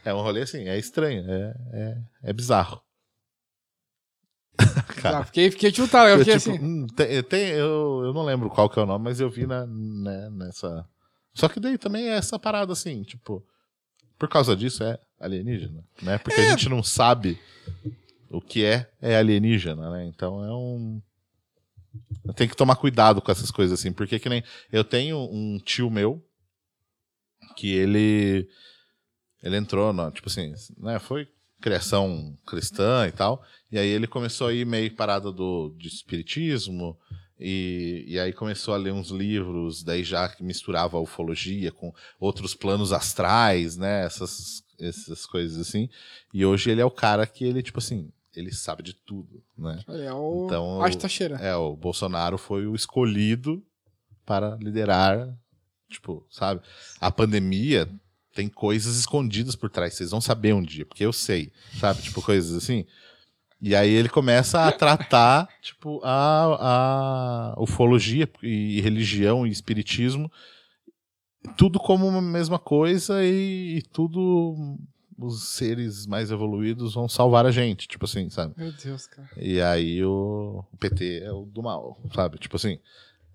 [0.04, 2.80] É um rolê assim, é estranho, é, é, é bizarro.
[5.04, 6.08] Ah, fiquei, fiquei chutado.
[6.10, 6.62] Eu Eu, fiquei tipo, assim.
[6.64, 9.46] hum, tem, tem- eu, eu não lembro qual que é o nome, mas eu vi
[9.46, 10.84] na, né, nessa.
[11.32, 13.42] Só que daí também é essa parada assim, tipo.
[14.18, 16.18] Por causa disso, é, alienígena, né?
[16.18, 17.40] Porque a gente não sabe
[18.30, 20.06] o que é, é alienígena, né?
[20.06, 21.02] Então é um.
[22.36, 24.44] Tem que tomar cuidado com essas coisas assim, porque que nem.
[24.70, 26.24] Eu tenho um tio meu
[27.56, 28.48] que ele.
[29.42, 30.98] Ele entrou, no, tipo assim, né?
[31.00, 31.26] Foi
[31.60, 33.44] criação cristã e tal.
[33.70, 36.96] E aí ele começou a ir meio parada do, de espiritismo.
[37.38, 42.54] E, e aí começou a ler uns livros, daí já misturava a ufologia com outros
[42.54, 44.04] planos astrais, né?
[44.04, 45.88] Essas, essas coisas assim.
[46.34, 49.82] E hoje ele é o cara que ele, tipo assim, ele sabe de tudo, né?
[49.88, 50.82] É o Então.
[51.40, 53.62] É, o Bolsonaro foi o escolhido
[54.24, 55.36] para liderar,
[55.88, 56.60] tipo, sabe?
[57.00, 57.88] A pandemia
[58.34, 62.02] tem coisas escondidas por trás, vocês vão saber um dia, porque eu sei, sabe?
[62.02, 62.86] Tipo, coisas assim.
[63.60, 70.30] E aí ele começa a tratar, tipo, a, a ufologia e religião e espiritismo
[71.56, 74.78] tudo como uma mesma coisa e, e tudo
[75.26, 78.54] os seres mais evoluídos vão salvar a gente, tipo assim, sabe?
[78.56, 79.28] Meu Deus, cara.
[79.36, 82.38] E aí o, o PT é o do mal, sabe?
[82.38, 82.78] Tipo assim.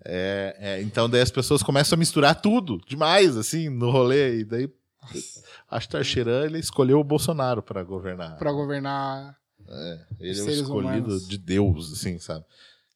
[0.04, 4.40] é- é, então daí as pessoas começam a misturar tudo demais, assim, no rolê.
[4.40, 4.68] E daí
[5.70, 8.36] acho que Tarcheran ele escolheu o Bolsonaro para governar.
[8.38, 9.36] Pra governar.
[10.20, 11.28] Ele é o escolhido humanos.
[11.28, 12.44] de Deus, assim, sabe?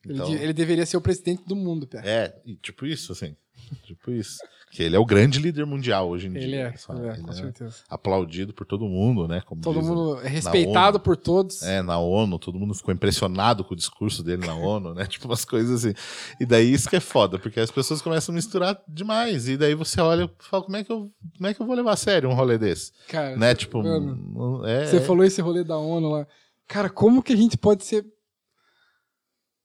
[0.05, 2.01] Ele Então, de- Ele, deveria ser o presidente do mundo, Pé.
[2.05, 3.37] É, e tipo isso, assim.
[3.85, 4.39] Tipo isso.
[4.73, 6.69] Que ele é o grande líder mundial hoje em Ele dia.
[6.73, 7.01] é, sabe?
[7.01, 7.75] ele é, Ele com é certeza.
[7.89, 9.43] aplaudido por todo mundo, né?
[9.45, 11.61] Como Todo mundo é respeitado por todos.
[11.65, 15.07] É, na ONU, todo mundo ficou impressionado com o discurso dele na ONU, né?
[15.11, 15.93] Tipo, umas coisas assim.
[16.39, 19.49] E daí isso que é foda, porque as pessoas começam a misturar demais.
[19.49, 21.75] E daí você olha e fala, como é que eu, como é que eu vou
[21.75, 22.93] levar a sério um rolê desse?
[23.09, 23.53] Cara, né?
[23.57, 26.27] Tipo, mano, é, você é- falou esse rolê da ONU lá.
[26.69, 28.07] Cara, como que a gente pode ser.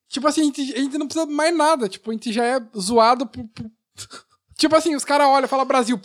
[0.10, 1.88] Tipo assim, a gente, a gente não precisa mais nada.
[1.88, 3.44] Tipo, a gente já é zoado por.
[3.50, 3.70] por-
[4.58, 6.00] Tipo assim, os caras olham e falam Brasil.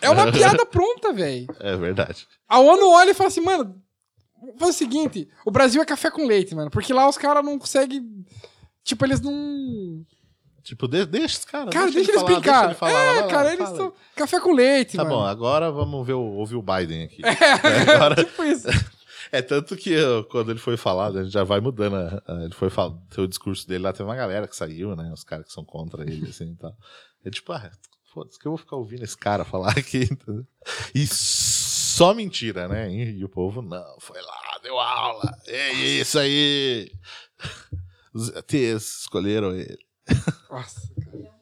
[0.00, 1.46] É uma piada pronta, velho.
[1.60, 2.26] é verdade.
[2.48, 3.74] A ONU olha e fala assim, mano,
[4.58, 6.70] faz o seguinte, o Brasil é café com leite, mano.
[6.70, 8.02] Porque lá os caras não conseguem.
[8.84, 10.02] Tipo, eles não.
[10.62, 11.72] Tipo, de- deixa os caras.
[11.72, 12.52] Cara, deixa, eles falar, brincar.
[12.52, 15.16] deixa ele falar, é, lá, cara, eles são café com leite, Tá mano.
[15.16, 17.22] bom, agora vamos ver o, ouvir o Biden aqui.
[17.24, 18.68] É, agora- tipo isso.
[19.30, 21.96] É tanto que eu, quando ele foi falar, a gente já vai mudando.
[21.96, 25.10] a- a- Ele foi falar, o discurso dele lá, teve uma galera que saiu, né?
[25.12, 26.74] Os caras que são contra ele, assim e tal.
[27.24, 27.70] É tipo, ah,
[28.12, 30.46] foda-se que eu vou ficar ouvindo esse cara falar aqui, entendeu?
[30.94, 32.90] E só mentira, né?
[32.90, 36.90] E, o povo, não, foi lá, deu aula, é isso aí.
[38.12, 39.78] Os ETs escolheram ele.
[40.50, 41.38] Nossa, cara.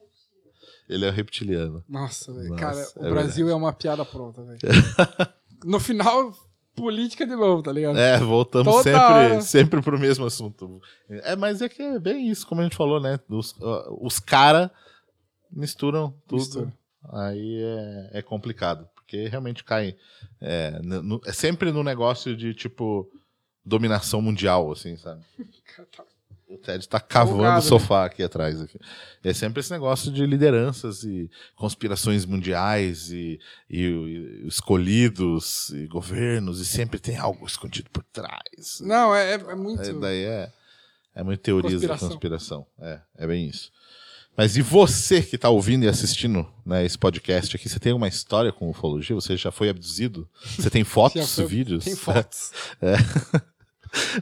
[0.89, 1.83] Ele é reptiliano.
[1.87, 2.55] Nossa, velho.
[2.55, 4.59] Cara, o é Brasil é uma piada pronta, velho.
[5.65, 6.33] no final,
[6.75, 7.97] política de novo, tá ligado?
[7.97, 10.81] É, voltamos Toda sempre, sempre pro mesmo assunto.
[11.09, 13.19] É, mas é que é bem isso, como a gente falou, né?
[13.27, 13.55] Os,
[13.99, 14.69] os caras
[15.51, 16.39] misturam tudo.
[16.39, 16.73] Mistura.
[17.13, 19.95] Aí é, é complicado, porque realmente cai.
[20.41, 23.09] É, no- é sempre no negócio de, tipo,
[23.65, 25.21] dominação mundial, assim, sabe?
[26.49, 28.61] O Ted tá cavando o sofá aqui atrás.
[28.61, 28.79] Aqui.
[29.21, 33.37] É sempre esse negócio de lideranças e conspirações mundiais e,
[33.69, 38.79] e- e escolhidos e governos, e sempre tem algo escondido por trás.
[38.79, 39.81] Não, é, é muito.
[39.81, 40.49] É, daí é,
[41.15, 42.07] é muito teorias Conspiração.
[42.07, 42.67] da conspiração.
[42.79, 43.69] É, é bem isso.
[44.37, 48.07] Mas e você que está ouvindo e assistindo né, esse podcast aqui, você tem uma
[48.07, 49.15] história com ufologia?
[49.15, 50.29] Você já foi abduzido?
[50.57, 51.83] Você tem fotos, foi- vídeos?
[51.83, 52.51] Tem fotos.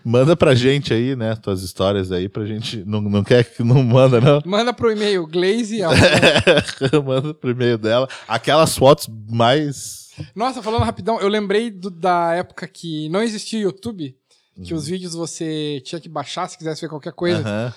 [0.06, 2.84] Manda pra gente aí, né, tuas histórias aí pra gente.
[2.86, 4.42] Não, não quer que não manda, não?
[4.46, 5.80] Manda pro e-mail glaze.
[7.06, 8.08] manda pro e-mail dela.
[8.28, 10.12] Aquelas fotos mais.
[10.36, 14.16] Nossa, falando rapidão, eu lembrei do- da época que não existia YouTube,
[14.64, 17.40] que os vídeos você tinha que baixar se quisesse ver qualquer coisa.
[17.40, 17.72] Uhum.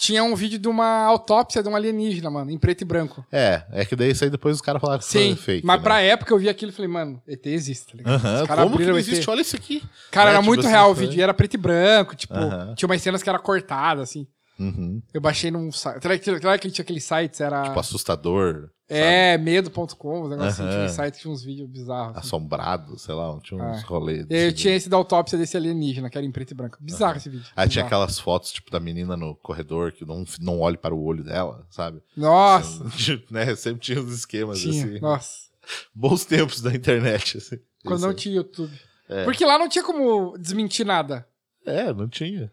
[0.00, 3.22] Tinha um vídeo de uma autópsia de um alienígena, mano, em preto e branco.
[3.30, 5.66] É, é que daí isso aí depois os caras falaram que Sim, foi fake.
[5.66, 5.82] mas né?
[5.82, 8.14] pra época eu vi aquilo e falei, mano, ET existe, tá ligado?
[8.14, 9.06] Aham, Os caras Como que abriram ET.
[9.06, 9.28] existe?
[9.28, 9.82] Olha isso aqui.
[10.10, 12.74] Cara, É, era tipo muito assim, real o vídeo, era preto e branco, tipo, Aham.
[12.74, 14.26] tinha umas cenas que era cortada, assim.
[14.60, 15.02] Uhum.
[15.12, 16.00] Eu baixei num site.
[16.40, 17.62] Claro que tinha aqueles sites, era.
[17.64, 18.70] Tipo, assustador.
[18.88, 20.70] é, medo.com, os negócios assim, Aham.
[20.72, 22.16] tinha uns sites que tinha uns vídeos bizarros.
[22.16, 22.26] assim.
[22.26, 23.86] assombrado, sei lá, tinha uns Ah.
[23.86, 24.20] rolês.
[24.28, 24.76] Eu tinha jeito.
[24.76, 26.76] esse da autópsia desse alienígena, que era em preto e branco.
[26.80, 27.46] Bizarro esse vídeo.
[27.56, 27.86] Aí tinha Bizarro.
[28.04, 31.64] aquelas fotos, tipo, da menina no corredor que não, não olha para o olho dela,
[31.70, 32.02] sabe?
[32.16, 32.84] Nossa!
[33.30, 33.54] né?
[33.56, 35.00] Sempre tinha uns esquemas Tinha, assim.
[35.00, 35.50] nossa.
[35.94, 37.58] Bons tempos da internet, assim.
[37.84, 38.72] Quando não tinha YouTube.
[39.08, 39.24] É.
[39.24, 41.26] Porque lá não tinha como desmentir nada.
[41.66, 42.50] É, não tinha.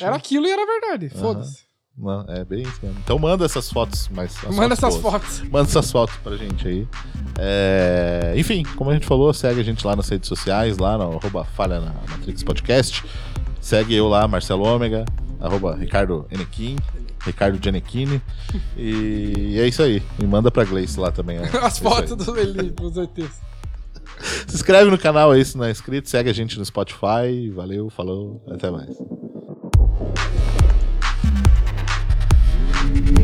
[0.00, 1.08] Era aquilo e era verdade.
[1.10, 1.64] Foda-se.
[2.28, 2.98] É bem isso mesmo.
[3.04, 4.34] Então manda essas fotos, mas.
[4.44, 5.14] as Manda fotos essas boas.
[5.14, 5.40] fotos.
[5.48, 6.88] Manda essas fotos pra gente aí.
[7.38, 11.04] É, Enfim, como a gente falou, segue a gente lá nas redes sociais, lá no
[11.18, 13.04] arroba Falha na Matrix Podcast.
[13.60, 15.04] Segue eu lá, Marcelo Ômega,
[15.40, 16.76] arroba Ricardo Enequim,
[17.24, 18.20] Ricardo Gianecchini.
[18.76, 19.32] E...
[19.54, 20.02] e é isso aí.
[20.20, 21.38] E manda pra Gleice lá também.
[21.38, 21.64] ó.
[21.64, 23.40] As É fotos do, ele- dos ETs.
[24.48, 27.50] Se inscreve no canal aí se não é inscrito, segue a gente no Spotify.
[27.54, 28.96] Valeu, falou, até mais.
[29.96, 30.18] Thank
[33.18, 33.23] you.